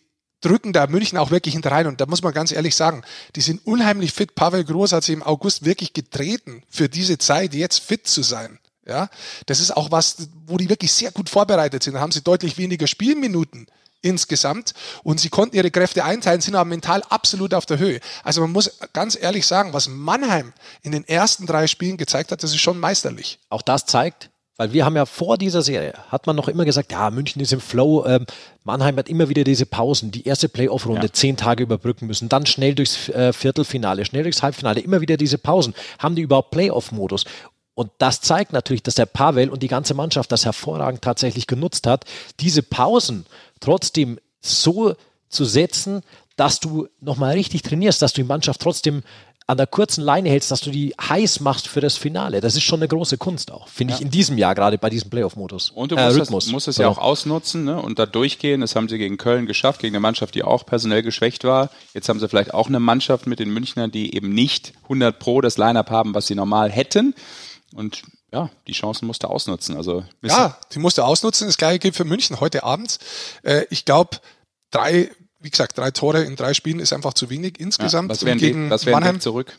[0.47, 1.89] drücken da München auch wirklich hinterher.
[1.89, 3.03] Und da muss man ganz ehrlich sagen,
[3.35, 4.35] die sind unheimlich fit.
[4.35, 8.59] Pavel Groß hat sich im August wirklich getreten, für diese Zeit jetzt fit zu sein.
[8.87, 9.09] Ja,
[9.47, 11.95] das ist auch was, wo die wirklich sehr gut vorbereitet sind.
[11.95, 13.67] Da haben sie deutlich weniger Spielminuten
[14.01, 18.01] insgesamt und sie konnten ihre Kräfte einteilen, sind aber mental absolut auf der Höhe.
[18.23, 22.45] Also man muss ganz ehrlich sagen, was Mannheim in den ersten drei Spielen gezeigt hat,
[22.45, 23.41] das ist schon meisterlich.
[23.49, 26.93] Auch das zeigt, weil wir haben ja vor dieser Serie, hat man noch immer gesagt,
[26.93, 28.27] ja, München ist im Flow, ähm,
[28.65, 31.13] Mannheim hat immer wieder diese Pausen, die erste Playoff-Runde ja.
[31.13, 35.39] zehn Tage überbrücken müssen, dann schnell durchs äh, Viertelfinale, schnell durchs Halbfinale, immer wieder diese
[35.39, 35.75] Pausen.
[35.99, 37.25] Haben die überhaupt Playoff-Modus?
[37.75, 41.87] Und das zeigt natürlich, dass der Pavel und die ganze Mannschaft das hervorragend tatsächlich genutzt
[41.87, 42.07] hat,
[42.41, 43.27] diese Pausen
[43.61, 44.95] trotzdem so
[45.29, 46.01] zu setzen,
[46.37, 49.03] dass du nochmal richtig trainierst, dass du die Mannschaft trotzdem
[49.49, 52.41] an der kurzen Leine hältst, dass du die heiß machst für das Finale.
[52.41, 53.99] Das ist schon eine große Kunst auch, finde ja.
[53.99, 55.71] ich in diesem Jahr, gerade bei diesem Playoff-Modus.
[55.71, 56.45] Und du äh, musst, Rhythmus.
[56.47, 57.81] Das, musst es ja auch ausnutzen ne?
[57.81, 58.61] und da durchgehen.
[58.61, 61.71] Das haben sie gegen Köln geschafft, gegen eine Mannschaft, die auch personell geschwächt war.
[61.95, 65.41] Jetzt haben sie vielleicht auch eine Mannschaft mit den Münchnern, die eben nicht 100 Pro
[65.41, 67.15] das Line-Up haben, was sie normal hätten.
[67.73, 69.77] Und ja, die Chancen musste ausnutzen.
[69.77, 71.47] Also ja, die musste ausnutzen.
[71.47, 72.99] Das gleiche gilt für München heute Abend.
[73.45, 74.19] Äh, ich glaube,
[74.73, 75.11] drei
[75.47, 78.09] wie gesagt, drei Tore in drei Spielen ist einfach zu wenig insgesamt.
[78.09, 79.57] Ja, was wäre ein, was wär ein Weg zurück?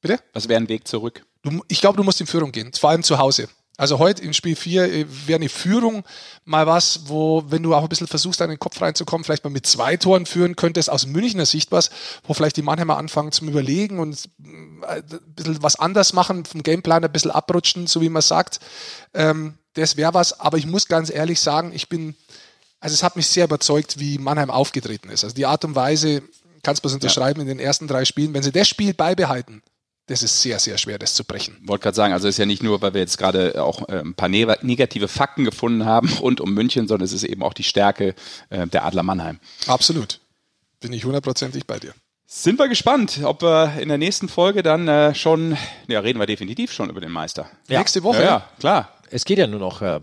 [0.00, 0.18] Bitte?
[0.32, 1.22] Was wäre ein Weg zurück?
[1.42, 3.46] Du, ich glaube, du musst in Führung gehen, vor allem zu Hause.
[3.76, 6.02] Also heute in Spiel 4 äh, wäre eine Führung
[6.46, 9.50] mal was, wo, wenn du auch ein bisschen versuchst, an den Kopf reinzukommen, vielleicht mal
[9.50, 11.90] mit zwei Toren führen könntest, aus Münchner Sicht was,
[12.24, 14.30] wo vielleicht die Mannheimer anfangen zum Überlegen und
[14.88, 18.60] äh, ein bisschen was anders machen, vom Gameplan ein bisschen abrutschen, so wie man sagt.
[19.12, 22.16] Ähm, das wäre was, aber ich muss ganz ehrlich sagen, ich bin,
[22.80, 25.24] also es hat mich sehr überzeugt, wie Mannheim aufgetreten ist.
[25.24, 26.22] Also die Art und Weise,
[26.62, 27.42] kannst du es unterschreiben, ja.
[27.42, 28.34] in den ersten drei Spielen.
[28.34, 29.62] Wenn sie das Spiel beibehalten,
[30.06, 31.56] das ist sehr, sehr schwer, das zu brechen.
[31.66, 34.00] Wollte gerade sagen, also es ist ja nicht nur, weil wir jetzt gerade auch äh,
[34.00, 37.52] ein paar ne negative Fakten gefunden haben rund um München, sondern es ist eben auch
[37.52, 38.14] die Stärke
[38.48, 39.38] äh, der Adler Mannheim.
[39.66, 40.20] Absolut.
[40.80, 41.92] Bin ich hundertprozentig bei dir.
[42.26, 45.56] Sind wir gespannt, ob wir in der nächsten Folge dann äh, schon,
[45.86, 47.50] ja, reden wir definitiv schon über den Meister.
[47.68, 47.78] Ja.
[47.78, 48.22] Nächste Woche?
[48.22, 48.92] Ja, ja, klar.
[49.10, 50.00] Es geht ja nur noch äh,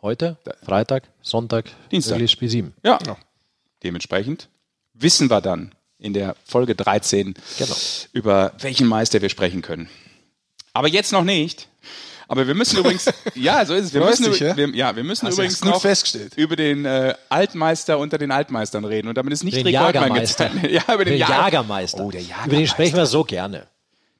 [0.00, 2.28] Heute, Freitag, Sonntag, Dienstag.
[2.28, 2.74] Spiel 7.
[2.84, 2.98] Ja.
[3.04, 3.16] ja.
[3.82, 4.48] Dementsprechend
[4.94, 7.74] wissen wir dann, in der Folge 13 Genau.
[8.12, 9.88] über welchen Meister wir sprechen können.
[10.72, 11.68] Aber jetzt noch nicht.
[12.28, 13.94] Aber wir müssen übrigens, ja, so ist es.
[13.94, 14.56] Wir müssen, dich, ja?
[14.56, 16.34] wir, ja, wir müssen du übrigens noch festgestellt.
[16.36, 19.08] über den äh, Altmeister unter den Altmeistern reden.
[19.08, 20.50] Und damit ist nicht Den Rick Jagermeister.
[20.50, 20.70] gezeigt.
[20.88, 22.04] Ja, über den, Den Jager- Jagermeister.
[22.04, 22.46] Oh, der Jagermeister.
[22.50, 23.66] Über den sprechen wir so gerne.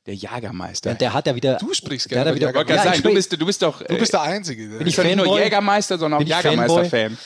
[0.08, 0.94] Der Jagermeister.
[0.94, 1.56] Der hat ja wieder.
[1.58, 4.22] Du sprichst gerne wieder, gerade Ja, sagen, du bist, du bist doch, Du bist der
[4.22, 4.66] Einzige.
[4.66, 5.38] Der Bin ich doch nicht nur?
[5.38, 7.18] Jägermeister, sondern auch Bin ich Jagermeister-Fan.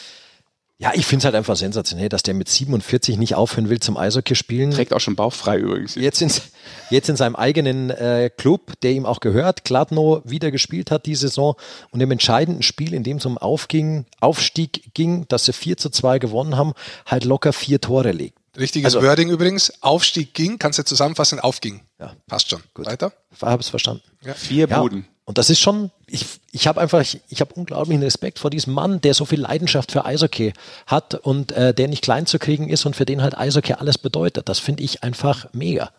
[0.78, 3.96] Ja, ich finde es halt einfach sensationell, dass der mit 47 nicht aufhören will zum
[3.96, 4.72] Eishockey spielen.
[4.72, 5.94] Trägt auch schon bauchfrei übrigens.
[5.94, 6.32] Jetzt in,
[6.90, 11.14] jetzt in seinem eigenen äh, Club, der ihm auch gehört, Gladno wieder gespielt hat die
[11.14, 11.54] Saison
[11.92, 15.88] und im entscheidenden Spiel, in dem es um Aufging, Aufstieg ging, dass sie 4 zu
[15.88, 16.72] 2 gewonnen haben,
[17.06, 18.41] halt locker vier Tore legt.
[18.58, 19.72] Richtiges Also- Wording übrigens.
[19.82, 21.80] Aufstieg ging, kannst du zusammenfassen, aufging.
[21.98, 22.14] Ja.
[22.26, 22.62] Passt schon.
[22.74, 22.86] Gut.
[22.86, 23.12] Weiter?
[23.40, 24.02] Habe es verstanden.
[24.34, 25.06] Vier Ja, Buden.
[25.24, 28.72] und das ist schon, ich, ich habe einfach, ich, ich habe unglaublichen Respekt vor diesem
[28.74, 30.52] Mann, der so viel Leidenschaft für Eishockey
[30.86, 33.98] hat und äh, der nicht klein zu kriegen ist und für den halt Eishockey alles
[33.98, 34.48] bedeutet.
[34.48, 35.90] Das finde ich einfach mega.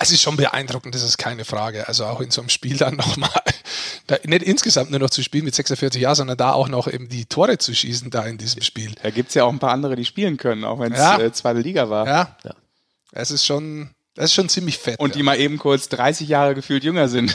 [0.00, 1.86] Es ist schon beeindruckend, das ist keine Frage.
[1.86, 3.30] Also auch in so einem Spiel dann nochmal,
[4.06, 7.08] da nicht insgesamt nur noch zu spielen mit 46 Jahren, sondern da auch noch eben
[7.08, 8.92] die Tore zu schießen da in diesem Spiel.
[9.02, 11.18] Da gibt es ja auch ein paar andere, die spielen können, auch wenn es Ja.
[11.18, 12.06] äh, zweite Liga war.
[12.06, 12.36] Ja.
[12.44, 12.54] Ja.
[13.12, 14.98] Es ist schon, das ist schon ziemlich fett.
[15.00, 15.16] Und ja.
[15.16, 17.34] die mal eben kurz 30 Jahre gefühlt jünger sind.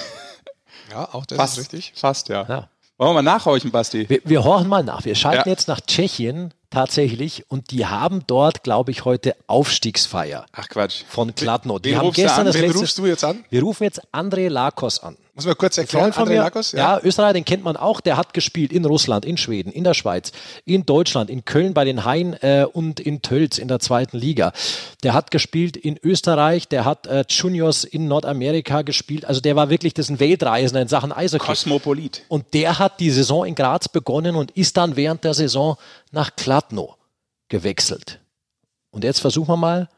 [0.92, 1.58] ja, auch das Fast.
[1.58, 1.94] ist richtig.
[1.96, 2.46] Fast, ja.
[2.48, 2.70] Ja.
[2.98, 4.10] Wollen wir mal nachhorchen, Basti?
[4.10, 5.06] Wir, wir horchen mal nach.
[5.06, 5.52] Wir schalten Ja.
[5.54, 11.04] jetzt nach Tschechien tatsächlich und die haben dort, glaube ich, heute Aufstiegsfeier Ach Quatsch.
[11.08, 11.80] von Kladno.
[11.80, 12.46] Die wen haben rufst du gestern an?
[12.48, 12.78] das Wen letzte.
[12.80, 13.46] rufst du jetzt an?
[13.50, 15.16] Wir rufen jetzt André Lakos an.
[15.40, 16.74] Muss man kurz erklären, von mir, Lagos?
[16.74, 17.00] ja.
[17.02, 20.34] Österreicher, den kennt man auch, der hat gespielt in Russland, in Schweden, in der Schweiz,
[20.66, 24.52] in Deutschland, in Köln bei den Hain äh, und in Tölz in der zweiten Liga.
[25.04, 29.70] Der hat gespielt in Österreich, der hat äh, Juniors in Nordamerika gespielt, also der war
[29.70, 31.46] wirklich das ein Weltreisender in Sachen Eishockey.
[31.46, 32.24] Kosmopolit.
[32.28, 35.78] Und der hat die Saison in Graz begonnen und ist dann während der Saison
[36.12, 36.96] nach Kladno
[37.48, 38.20] gewechselt.
[38.92, 39.90] Und jetzt versuchen wir mal,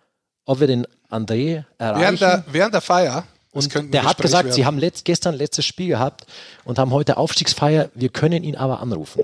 [0.45, 2.01] ob wir den André erreichen.
[2.01, 3.23] Während der, während der Feier.
[3.52, 4.54] Und der hat gesagt, werden.
[4.56, 6.26] sie haben letzt, gestern letztes Spiel gehabt
[6.64, 7.89] und haben heute Aufstiegsfeier.
[7.93, 9.24] Wir können ihn aber anrufen.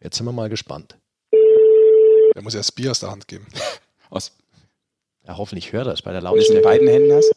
[0.00, 0.96] Jetzt sind wir mal gespannt.
[2.34, 3.46] Der muss ja das Bier aus der Hand geben.
[4.10, 4.30] Aus
[5.26, 6.62] Ja, hoffentlich hört er es bei der wenn du in Lautstärke.
[6.62, 7.34] beiden Händen hast.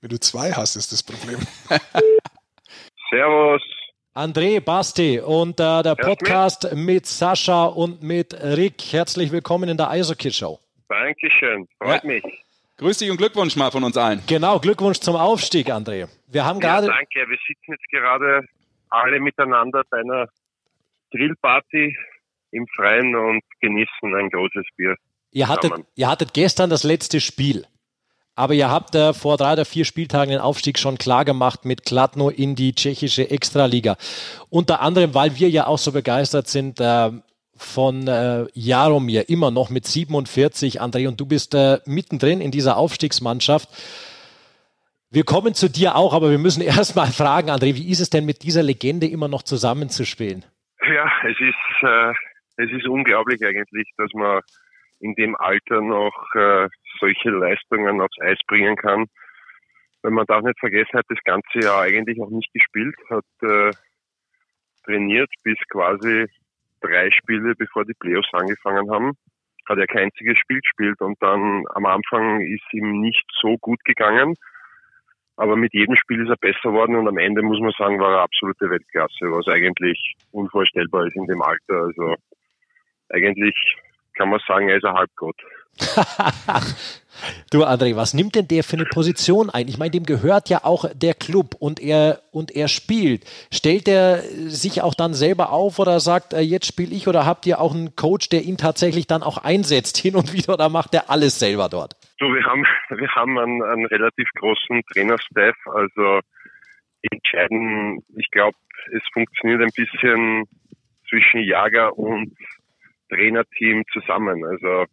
[0.00, 1.38] Wenn du zwei hast, ist das Problem.
[3.10, 3.62] Servus.
[4.14, 6.06] André, Basti und äh, der mich?
[6.06, 8.82] Podcast mit Sascha und mit Rick.
[8.92, 10.58] Herzlich willkommen in der Eishockey-Show.
[10.88, 11.68] Dankeschön.
[11.78, 12.08] Freut Ja.
[12.08, 12.24] mich.
[12.82, 14.24] Grüß dich und Glückwunsch mal von uns allen.
[14.26, 16.08] Genau, Glückwunsch zum Aufstieg, André.
[16.26, 17.30] Wir haben Ja, gerade danke.
[17.30, 18.44] Wir sitzen jetzt gerade
[18.90, 20.26] alle miteinander bei einer
[21.12, 21.96] Grillparty
[22.50, 24.96] im Freien und genießen ein großes Bier.
[25.30, 27.64] Ihr hattet, ihr hattet gestern das letzte Spiel.
[28.34, 31.86] Aber ihr habt äh, vor drei oder vier Spieltagen den Aufstieg schon klar gemacht mit
[31.86, 33.96] Kladno in die tschechische Extraliga.
[34.50, 37.12] Unter anderem, weil wir ja auch so begeistert sind äh,
[37.62, 40.80] von äh, Jaromir, immer noch mit 47.
[40.80, 43.68] André, und du bist äh, mittendrin in dieser Aufstiegsmannschaft.
[45.10, 48.10] Wir kommen zu dir auch, aber wir müssen erst mal fragen, André, wie ist es
[48.10, 50.44] denn mit dieser Legende immer noch zusammenzuspielen?
[50.86, 52.12] Ja, es ist, äh,
[52.56, 54.40] es ist unglaublich eigentlich, dass man
[55.00, 56.68] in dem Alter noch äh,
[57.00, 59.06] solche Leistungen aufs Eis bringen kann.
[60.02, 63.70] Weil man darf nicht vergessen, hat das ganze Jahr eigentlich auch nicht gespielt, hat äh,
[64.84, 66.26] trainiert bis quasi
[66.82, 69.12] drei Spiele, bevor die Playoffs angefangen haben.
[69.68, 73.82] Hat er kein einziges Spiel gespielt und dann am Anfang ist ihm nicht so gut
[73.84, 74.34] gegangen.
[75.36, 78.12] Aber mit jedem Spiel ist er besser geworden und am Ende muss man sagen, war
[78.12, 81.84] er absolute Weltklasse, was eigentlich unvorstellbar ist in dem Alter.
[81.86, 82.16] Also
[83.08, 83.54] eigentlich
[84.16, 85.36] kann man sagen, er ist ein Halbgott.
[87.50, 89.68] Du, André, was nimmt denn der für eine Position ein?
[89.68, 93.24] Ich meine, dem gehört ja auch der Club und er, und er spielt.
[93.52, 97.46] Stellt er sich auch dann selber auf oder sagt, äh, jetzt spiele ich oder habt
[97.46, 100.94] ihr auch einen Coach, der ihn tatsächlich dann auch einsetzt hin und wieder oder macht
[100.94, 101.96] er alles selber dort?
[102.18, 106.20] So, wir haben, wir haben einen, einen relativ großen Trainerstaff, also
[107.10, 108.56] entscheiden, ich glaube,
[108.92, 110.44] es funktioniert ein bisschen
[111.08, 112.34] zwischen Jager und
[113.12, 114.44] Trainerteam zusammen.
[114.44, 114.86] Also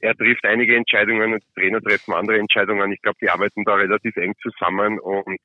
[0.00, 2.92] er trifft einige Entscheidungen und Trainer treffen andere Entscheidungen.
[2.92, 5.38] Ich glaube, die arbeiten da relativ eng zusammen und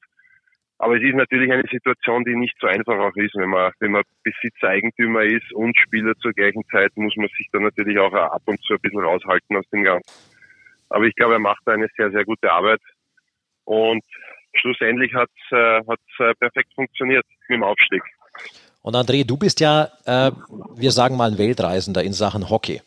[0.78, 3.92] aber es ist natürlich eine Situation, die nicht so einfach auch ist, wenn man, wenn
[3.92, 8.12] man Besitzer, Eigentümer ist und Spieler zur gleichen Zeit, muss man sich dann natürlich auch
[8.14, 10.12] ab und zu ein bisschen raushalten aus dem Ganzen.
[10.90, 12.82] Aber ich glaube, er macht da eine sehr, sehr gute Arbeit
[13.64, 14.04] und
[14.54, 18.04] schlussendlich hat es äh, hat's, äh, perfekt funktioniert mit dem Aufstieg.
[18.86, 20.32] Und André, du bist ja, äh,
[20.76, 22.84] wir sagen mal, ein Weltreisender in Sachen Hockey.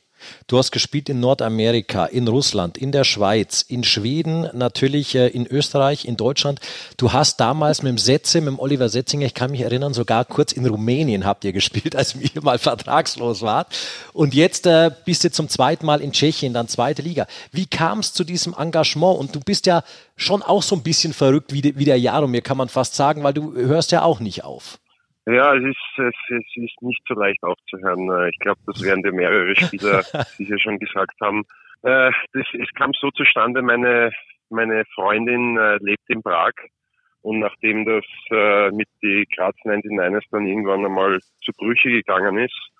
[0.46, 5.44] Du hast gespielt in Nordamerika, in Russland, in der Schweiz, in Schweden, natürlich äh, in
[5.44, 6.60] Österreich, in Deutschland.
[6.98, 10.24] Du hast damals mit dem Setze, mit dem Oliver Setzinger, ich kann mich erinnern, sogar
[10.24, 13.76] kurz in Rumänien habt ihr gespielt, als ihr mal vertragslos wart.
[14.12, 17.26] Und jetzt äh, bist du zum zweiten Mal in Tschechien, dann zweite Liga.
[17.50, 19.18] Wie kam es zu diesem Engagement?
[19.18, 19.82] Und du bist ja
[20.14, 23.34] schon auch so ein bisschen verrückt wie, wie der Jaromir, kann man fast sagen, weil
[23.34, 24.78] du hörst ja auch nicht auf.
[25.28, 28.10] Ja, es ist, es, es ist nicht so leicht aufzuhören.
[28.10, 30.02] Äh, ich glaube, das werden dir mehrere Spieler
[30.38, 31.44] sicher schon gesagt haben.
[31.82, 34.10] Äh, das, es kam so zustande, meine,
[34.48, 36.52] meine Freundin äh, lebt in Prag
[37.20, 42.70] und nachdem das äh, mit die Graz 99ers dann irgendwann einmal zu Brüche gegangen ist,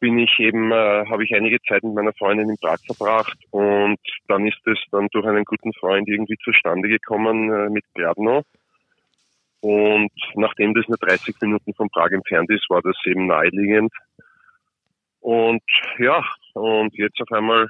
[0.00, 4.00] bin ich eben, äh, habe ich einige Zeit mit meiner Freundin in Prag verbracht und
[4.28, 8.44] dann ist es dann durch einen guten Freund irgendwie zustande gekommen äh, mit Gradno.
[9.64, 13.90] Und nachdem das nur 30 Minuten von Prag entfernt ist, war das eben naheliegend.
[15.20, 15.62] Und
[15.98, 17.66] ja, und jetzt auf einmal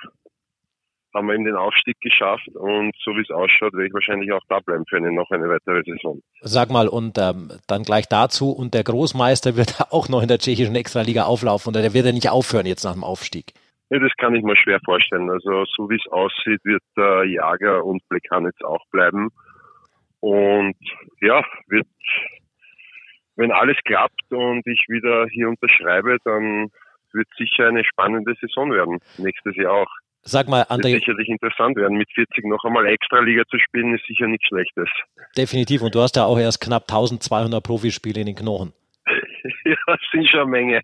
[1.15, 4.43] haben wir eben den Aufstieg geschafft und so wie es ausschaut, werde ich wahrscheinlich auch
[4.49, 6.21] da bleiben für eine, noch eine weitere Saison.
[6.41, 10.39] Sag mal, und ähm, dann gleich dazu, und der Großmeister wird auch noch in der
[10.39, 13.53] tschechischen Extraliga auflaufen oder der wird ja nicht aufhören jetzt nach dem Aufstieg?
[13.91, 15.31] Ja, das kann ich mir schwer vorstellen.
[15.31, 19.31] Also so wie es aussieht, wird der Jager und Plekanitz auch bleiben.
[20.25, 20.75] Und
[21.21, 21.87] ja, wird,
[23.37, 26.71] wenn alles klappt und ich wieder hier unterschreibe, dann
[27.13, 29.01] wird sicher eine spannende Saison werden.
[29.19, 29.91] Nächstes Jahr auch.
[30.23, 30.93] Sag mal, André.
[30.93, 31.99] Wird sicherlich interessant werden.
[31.99, 34.89] Mit 40 noch einmal Extraliga zu spielen, ist sicher nichts Schlechtes.
[35.37, 35.83] Definitiv.
[35.83, 38.73] Und du hast ja auch erst knapp 1200 Profispiele in den Knochen.
[39.67, 40.81] ja, das sind schon eine Menge.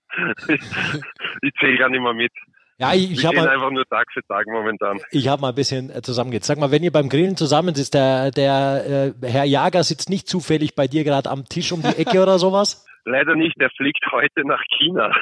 [1.40, 2.32] ich zähle gar nicht mehr mit.
[2.80, 4.98] Ja, ich, ich habe einfach nur Tag für Tag momentan.
[5.10, 6.44] Ich habe mal ein bisschen äh, zusammengeht.
[6.44, 10.26] Sag mal, wenn ihr beim Grillen zusammen sitzt, der, der äh, Herr Jager sitzt nicht
[10.26, 12.86] zufällig bei dir gerade am Tisch um die Ecke oder sowas?
[13.04, 15.12] Leider nicht, der fliegt heute nach China.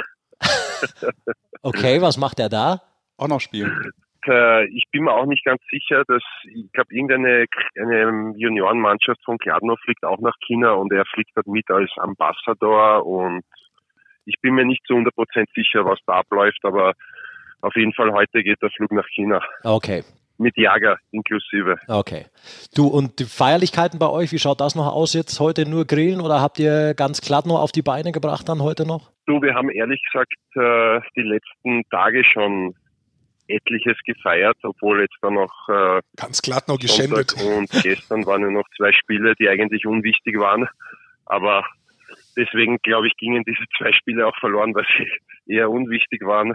[1.62, 2.80] okay, was macht er da?
[3.16, 3.90] Auch noch spielen.
[4.24, 7.46] Äh, ich bin mir auch nicht ganz sicher, dass ich glaube, irgendeine
[7.76, 13.04] eine Juniorenmannschaft von Gladno fliegt auch nach China und er fliegt dort mit als Ambassador
[13.04, 13.42] und
[14.26, 15.11] ich bin mir nicht zu 100%
[15.56, 16.92] sicher, was da abläuft, aber
[17.61, 19.40] auf jeden Fall heute geht der Flug nach China.
[19.64, 20.02] Okay.
[20.40, 21.76] Mit Jager inklusive.
[21.88, 22.26] Okay.
[22.74, 25.40] Du, und die Feierlichkeiten bei euch, wie schaut das noch aus jetzt?
[25.40, 28.86] Heute nur grillen oder habt ihr ganz glatt noch auf die Beine gebracht dann heute
[28.86, 29.11] noch?
[29.26, 32.74] Du, wir haben ehrlich gesagt äh, die letzten Tage schon
[33.48, 37.34] etliches gefeiert, obwohl jetzt dann noch äh, ganz glatt noch geschändet.
[37.42, 40.68] Und gestern waren ja noch zwei Spiele, die eigentlich unwichtig waren.
[41.26, 41.64] Aber
[42.36, 46.54] deswegen, glaube ich, gingen diese zwei Spiele auch verloren, weil sie eher unwichtig waren.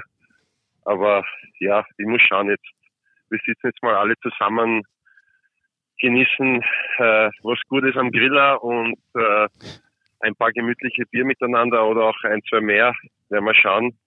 [0.86, 1.26] Aber
[1.60, 2.68] ja, ich muss schauen jetzt.
[3.30, 4.84] Wir sitzen jetzt mal alle zusammen,
[6.00, 6.62] genießen
[6.98, 9.48] äh, was Gutes am Griller und äh,
[10.20, 12.94] ein paar gemütliche Bier miteinander oder auch ein, zwei mehr,
[13.30, 13.98] werden wir schauen.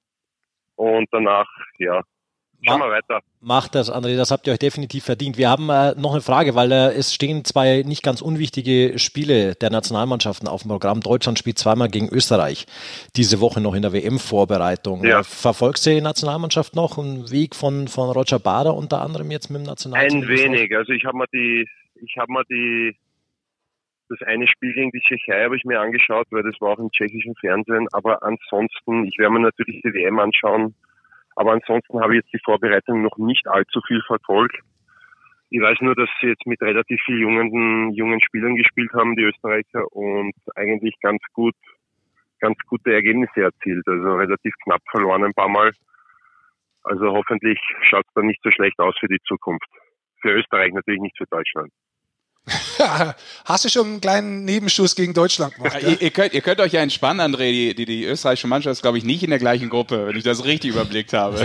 [0.77, 1.49] Und danach,
[1.79, 2.03] ja,
[2.63, 3.21] Schauen wir weiter.
[3.41, 5.39] Macht das, André, das habt ihr euch definitiv verdient.
[5.39, 9.55] Wir haben äh, noch eine Frage, weil äh, es stehen zwei nicht ganz unwichtige Spiele
[9.55, 11.01] der Nationalmannschaften auf dem Programm.
[11.01, 12.67] Deutschland spielt zweimal gegen Österreich
[13.15, 15.05] diese Woche noch in der WM-Vorbereitung.
[15.05, 15.21] Ja.
[15.21, 16.99] Äh, verfolgst du die Nationalmannschaft noch?
[16.99, 20.23] Ein Weg von, von Roger Bader unter anderem jetzt mit dem Nationalteam?
[20.23, 20.77] Ein wenig.
[20.77, 21.69] Also ich habe mir die,
[22.03, 22.97] ich habe mir die,
[24.09, 26.91] das eine Spiel gegen die Tschechei habe ich mir angeschaut, weil das war auch im
[26.91, 27.87] tschechischen Fernsehen.
[27.93, 30.75] Aber ansonsten, ich werde mir natürlich die WM anschauen
[31.37, 34.59] aber ansonsten habe ich jetzt die Vorbereitung noch nicht allzu viel verfolgt.
[35.51, 39.22] Ich weiß nur, dass sie jetzt mit relativ vielen jungen, jungen Spielern gespielt haben, die
[39.22, 41.55] Österreicher, und eigentlich ganz gut,
[42.41, 43.87] ganz gute Ergebnisse erzielt.
[43.87, 45.72] Also relativ knapp verloren ein paar Mal.
[46.82, 49.68] Also hoffentlich schaut es dann nicht so schlecht aus für die Zukunft.
[50.20, 51.70] Für Österreich natürlich nicht für Deutschland.
[53.45, 55.83] Hast du schon einen kleinen Nebenschuss gegen Deutschland gemacht?
[55.83, 57.51] Ja, ihr, ihr, könnt, ihr, könnt, euch ja entspannen, André.
[57.51, 60.24] Die, die, die österreichische Mannschaft ist, glaube ich, nicht in der gleichen Gruppe, wenn ich
[60.24, 61.45] das richtig überblickt habe.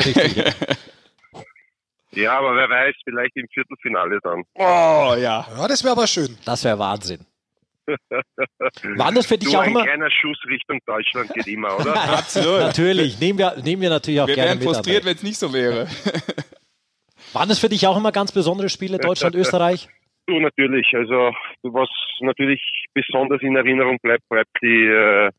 [2.11, 4.43] ja, aber wer weiß, vielleicht im Viertelfinale dann.
[4.55, 5.47] Oh, ja.
[5.57, 6.37] Ja, das wäre aber schön.
[6.45, 7.25] Das wäre Wahnsinn.
[8.95, 9.81] Waren das für dich Nur auch immer?
[9.81, 11.95] Ein kleiner Schuss Richtung Deutschland geht immer, oder?
[11.95, 12.59] Absolut.
[12.59, 13.19] natürlich.
[13.19, 14.61] Nehmen wir, nehmen wir natürlich auch wir gerne mit.
[14.61, 15.87] Wir wären frustriert, wenn es nicht so wäre.
[17.33, 19.89] Waren das für dich auch immer ganz besondere Spiele, Deutschland, Österreich?
[20.31, 21.89] Du natürlich, also was
[22.21, 22.61] natürlich
[22.93, 25.29] besonders in Erinnerung bleibt, bleibt die, äh,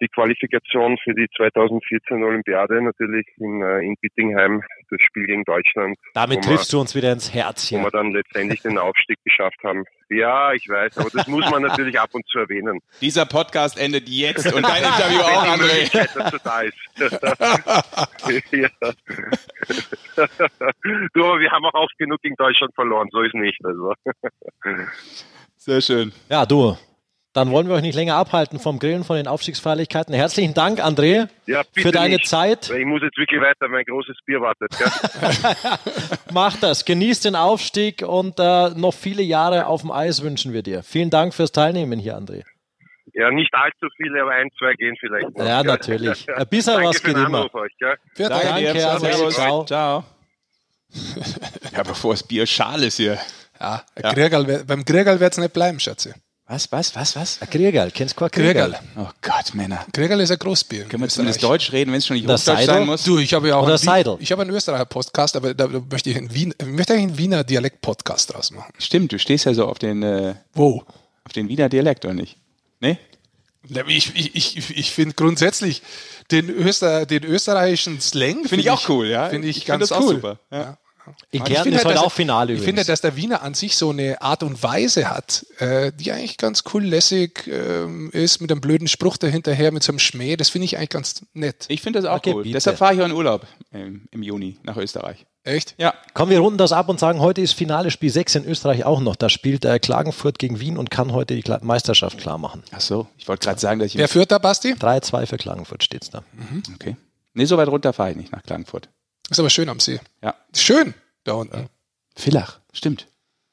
[0.00, 5.96] die Qualifikation für die 2014 Olympiade natürlich in, äh, in Bittingheim, das Spiel gegen Deutschland.
[6.14, 7.80] Damit triffst wir, du uns wieder ins Herz hier.
[7.80, 9.84] Wo wir dann letztendlich den Aufstieg geschafft haben.
[10.10, 12.80] Ja, ich weiß, aber das muss man natürlich ab und zu erwähnen.
[13.00, 15.90] Dieser Podcast endet jetzt und dein Interview auch, André.
[16.14, 16.76] dass du da ist.
[18.52, 18.68] ja.
[21.12, 23.62] du, aber wir haben auch oft genug gegen Deutschland verloren, so ist nicht.
[23.64, 23.92] Also.
[25.56, 26.12] Sehr schön.
[26.30, 26.76] Ja, du,
[27.38, 30.12] Dann wollen wir euch nicht länger abhalten vom Grillen von den Aufstiegsfeierlichkeiten.
[30.12, 32.26] Herzlichen Dank, André, Ja, für deine nicht.
[32.28, 32.68] Zeit.
[32.68, 34.76] Ich muss jetzt wirklich weiter, mein großes Bier wartet.
[34.76, 34.90] Gell?
[36.32, 36.84] Mach das.
[36.84, 40.82] Genieß den Aufstieg und äh, noch viele Jahre auf dem Eis wünschen wir dir.
[40.82, 42.42] Vielen Dank fürs Teilnehmen hier, André.
[43.14, 45.44] Ja, nicht allzu viele, aber ein, zwei gehen vielleicht noch.
[45.46, 45.70] Ja, gell?
[45.70, 46.26] natürlich.
[46.36, 47.54] Ein bisschen Danke was geht immer.
[47.54, 47.94] Euch, gell?
[48.16, 48.58] Vielen Danke Dank.
[48.58, 48.72] dir.
[48.80, 49.00] Servus.
[49.00, 49.34] Servus.
[49.36, 49.64] Ciao.
[49.64, 50.04] Ciao.
[51.74, 53.18] Ja, bevor das Bier schal ist hier.
[53.60, 56.12] Ja, Griegerl wär- beim Griegerl wird es nicht bleiben, Schatzi.
[56.50, 57.42] Was, was, was, was?
[57.42, 58.30] Ein Kriegerl, kennst du kein.
[58.30, 58.74] Kriegerl?
[58.96, 59.84] Oh Gott, Männer.
[59.92, 60.84] Griegerl ist ein Großbier.
[60.86, 62.74] Können wir zumindest Deutsch reden, wenn es schon nicht Das Hochdeutsch Seidel?
[62.74, 63.04] sein muss?
[63.04, 64.16] Du, ich habe ja auch Oder einen, Seidel.
[64.18, 67.18] ich habe einen Österreicher Podcast, aber da möchte ich einen, Wien, ich möchte eigentlich einen
[67.18, 68.72] Wiener Dialekt Podcast draus machen.
[68.78, 70.84] Stimmt, du stehst ja so auf den, äh, Wo?
[71.24, 72.38] auf den Wiener Dialekt, oder nicht?
[72.80, 72.96] Nee?
[73.86, 75.82] Ich, ich, ich, ich finde grundsätzlich
[76.30, 79.28] den, Öster, den österreichischen Slang Finde ich auch cool, ja.
[79.28, 80.14] Finde ich, Ich finde ganz das auch cool.
[80.14, 80.78] super, ja.
[81.30, 82.64] In Ich Kärnten finde ist halt, heute dass- auch Finale Ich übrigens.
[82.80, 86.36] finde, dass der Wiener an sich so eine Art und Weise hat, äh, die eigentlich
[86.38, 90.36] ganz cool lässig ähm, ist, mit einem blöden Spruch dahinterher, mit so einem Schmäh.
[90.36, 91.66] Das finde ich eigentlich ganz nett.
[91.68, 92.42] Ich finde das auch Okay, cool.
[92.42, 92.54] bitte.
[92.54, 95.26] Deshalb fahre ich auch in Urlaub im, im Juni nach Österreich.
[95.44, 95.74] Echt?
[95.78, 95.94] Ja.
[96.12, 99.00] Komm, wir runden das ab und sagen, heute ist Finale Spiel 6 in Österreich auch
[99.00, 99.16] noch.
[99.16, 102.62] Da spielt äh, Klagenfurt gegen Wien und kann heute die Kla Meisterschaft klar machen.
[102.70, 103.96] Ach so, ich wollte gerade sagen, dass ich...
[103.96, 104.74] Wer führt da, Basti?
[104.74, 106.22] 3-2 für Klagenfurt steht's da.
[106.74, 106.96] okay.
[107.32, 108.88] Nee, so weit runter fahre ich nicht nach Klagenfurt.
[109.30, 110.00] Ist aber schön am See.
[110.22, 110.34] Ja.
[110.54, 111.68] Schön da unten.
[112.16, 113.06] Villach, stimmt.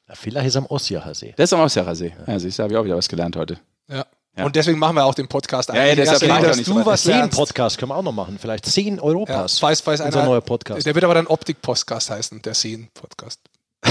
[0.07, 1.34] Ja, vielleicht ist am Ossiacher See.
[1.36, 2.13] Das ist am Aussierersee.
[2.28, 3.59] Ja, siehst du, habe ich auch wieder was gelernt heute.
[3.89, 4.05] Ja.
[4.38, 4.43] Ja.
[4.45, 7.05] Und deswegen machen wir auch den Podcast Ja, ja, deshalb auch dass nicht du was
[7.05, 7.36] lernst.
[7.36, 8.38] Seen-Podcast können wir auch noch machen.
[8.38, 9.59] Vielleicht 10 Ja, Europas.
[9.59, 10.86] falls, falls Unser einer, neuer Podcast.
[10.86, 13.39] Der wird aber dann Optik-Podcast heißen, der Seen-Podcast.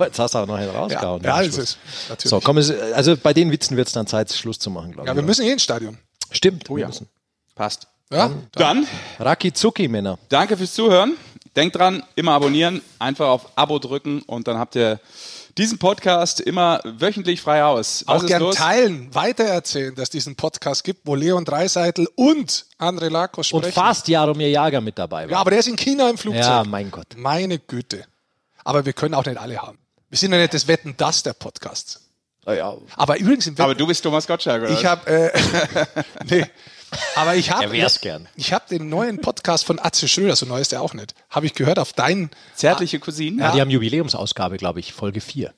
[0.00, 1.22] Jetzt hast du auch noch einen Ja, rausgehauen.
[1.22, 2.30] ja am das ist natürlich.
[2.30, 5.06] So, komm, es, also bei den Witzen wird es dann Zeit, Schluss zu machen, glaube
[5.06, 5.16] ja, ich.
[5.16, 5.96] wir müssen eh ins Stadion.
[6.32, 6.68] Stimmt.
[6.68, 6.86] Oh wir ja.
[6.88, 7.08] müssen.
[7.54, 7.86] Passt.
[8.14, 8.86] Ja, Dann,
[9.18, 10.18] Raki Zucki, Männer.
[10.28, 11.16] danke fürs Zuhören.
[11.56, 14.98] Denkt dran, immer abonnieren, einfach auf Abo drücken und dann habt ihr
[15.56, 18.02] diesen Podcast immer wöchentlich frei aus.
[18.08, 18.56] Was auch gern los?
[18.56, 23.74] teilen, weitererzählen, dass es diesen Podcast gibt, wo Leon Dreiseitel und André Lakos Und sprechen.
[23.74, 25.38] fast Jaromir Jager mit dabei Ja, war.
[25.38, 26.42] aber der ist in China im Flugzeug.
[26.42, 27.06] Ja, mein Gott.
[27.16, 28.04] Meine Güte.
[28.64, 29.78] Aber wir können auch nicht alle haben.
[30.10, 32.00] Wir sind ja nicht das Wetten, das der Podcast.
[32.46, 34.72] Ja, Aber übrigens im Wetten, Aber du bist Thomas Gottschalk, oder?
[34.72, 35.30] ich habe, äh,
[36.28, 36.46] nee,
[37.16, 38.28] aber ich habe, Er wär's gern.
[38.36, 41.46] ich habe den neuen Podcast von Atze Schröder, so neu ist der auch nicht, habe
[41.46, 42.30] ich gehört auf deinen.
[42.54, 43.38] Zärtliche Cousinen?
[43.40, 45.52] Ja, die haben Jubiläumsausgabe, glaube ich, Folge 4.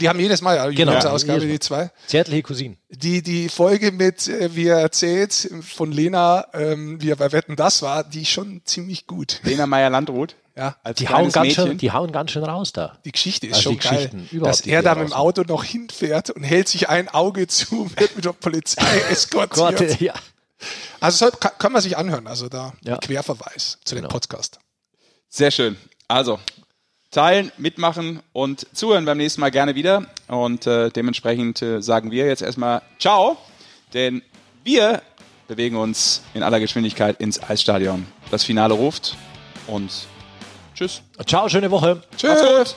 [0.00, 0.92] Die haben jedes Mal Genau.
[0.94, 1.86] Ausgabe, Jedes Mal.
[1.86, 1.90] die zwei.
[2.06, 2.76] Zärtliche Cousinen.
[2.90, 7.56] Die, die Folge mit, äh, wie er erzählt, von Lena, ähm, wie er bei Wetten
[7.56, 9.40] das war, die ist schon ziemlich gut.
[9.42, 10.36] Lena Meyer-Landrut.
[10.56, 10.76] Ja.
[10.84, 11.66] Als Die hauen, ganz Mädchen.
[11.66, 12.98] schön, die hauen ganz schön raus da.
[13.04, 14.10] Die Geschichte ist Also schon die geil,
[14.42, 18.14] dass er da mit dem Auto noch hinfährt und hält sich ein Auge zu, wird
[18.16, 19.78] mit der Polizei eskortiert.
[19.78, 20.14] Gott, ja.
[21.00, 22.96] Also soll, kann, kann man sich anhören, also da Ja.
[22.98, 24.12] Querverweis zu dem Genau.
[24.12, 24.58] Podcast.
[25.28, 25.76] Sehr schön.
[26.08, 26.38] Also,
[27.10, 30.06] teilen, mitmachen und zuhören beim nächsten Mal gerne wieder.
[30.26, 33.36] Und äh, dementsprechend äh, sagen wir jetzt erstmal Ciao,
[33.94, 34.22] denn
[34.64, 35.02] wir
[35.46, 38.06] bewegen uns in aller Geschwindigkeit ins Eisstadion.
[38.30, 39.16] Das Finale ruft
[39.66, 39.90] und
[40.74, 41.02] tschüss.
[41.26, 42.02] Ciao, schöne Woche.
[42.16, 42.74] Tschüss.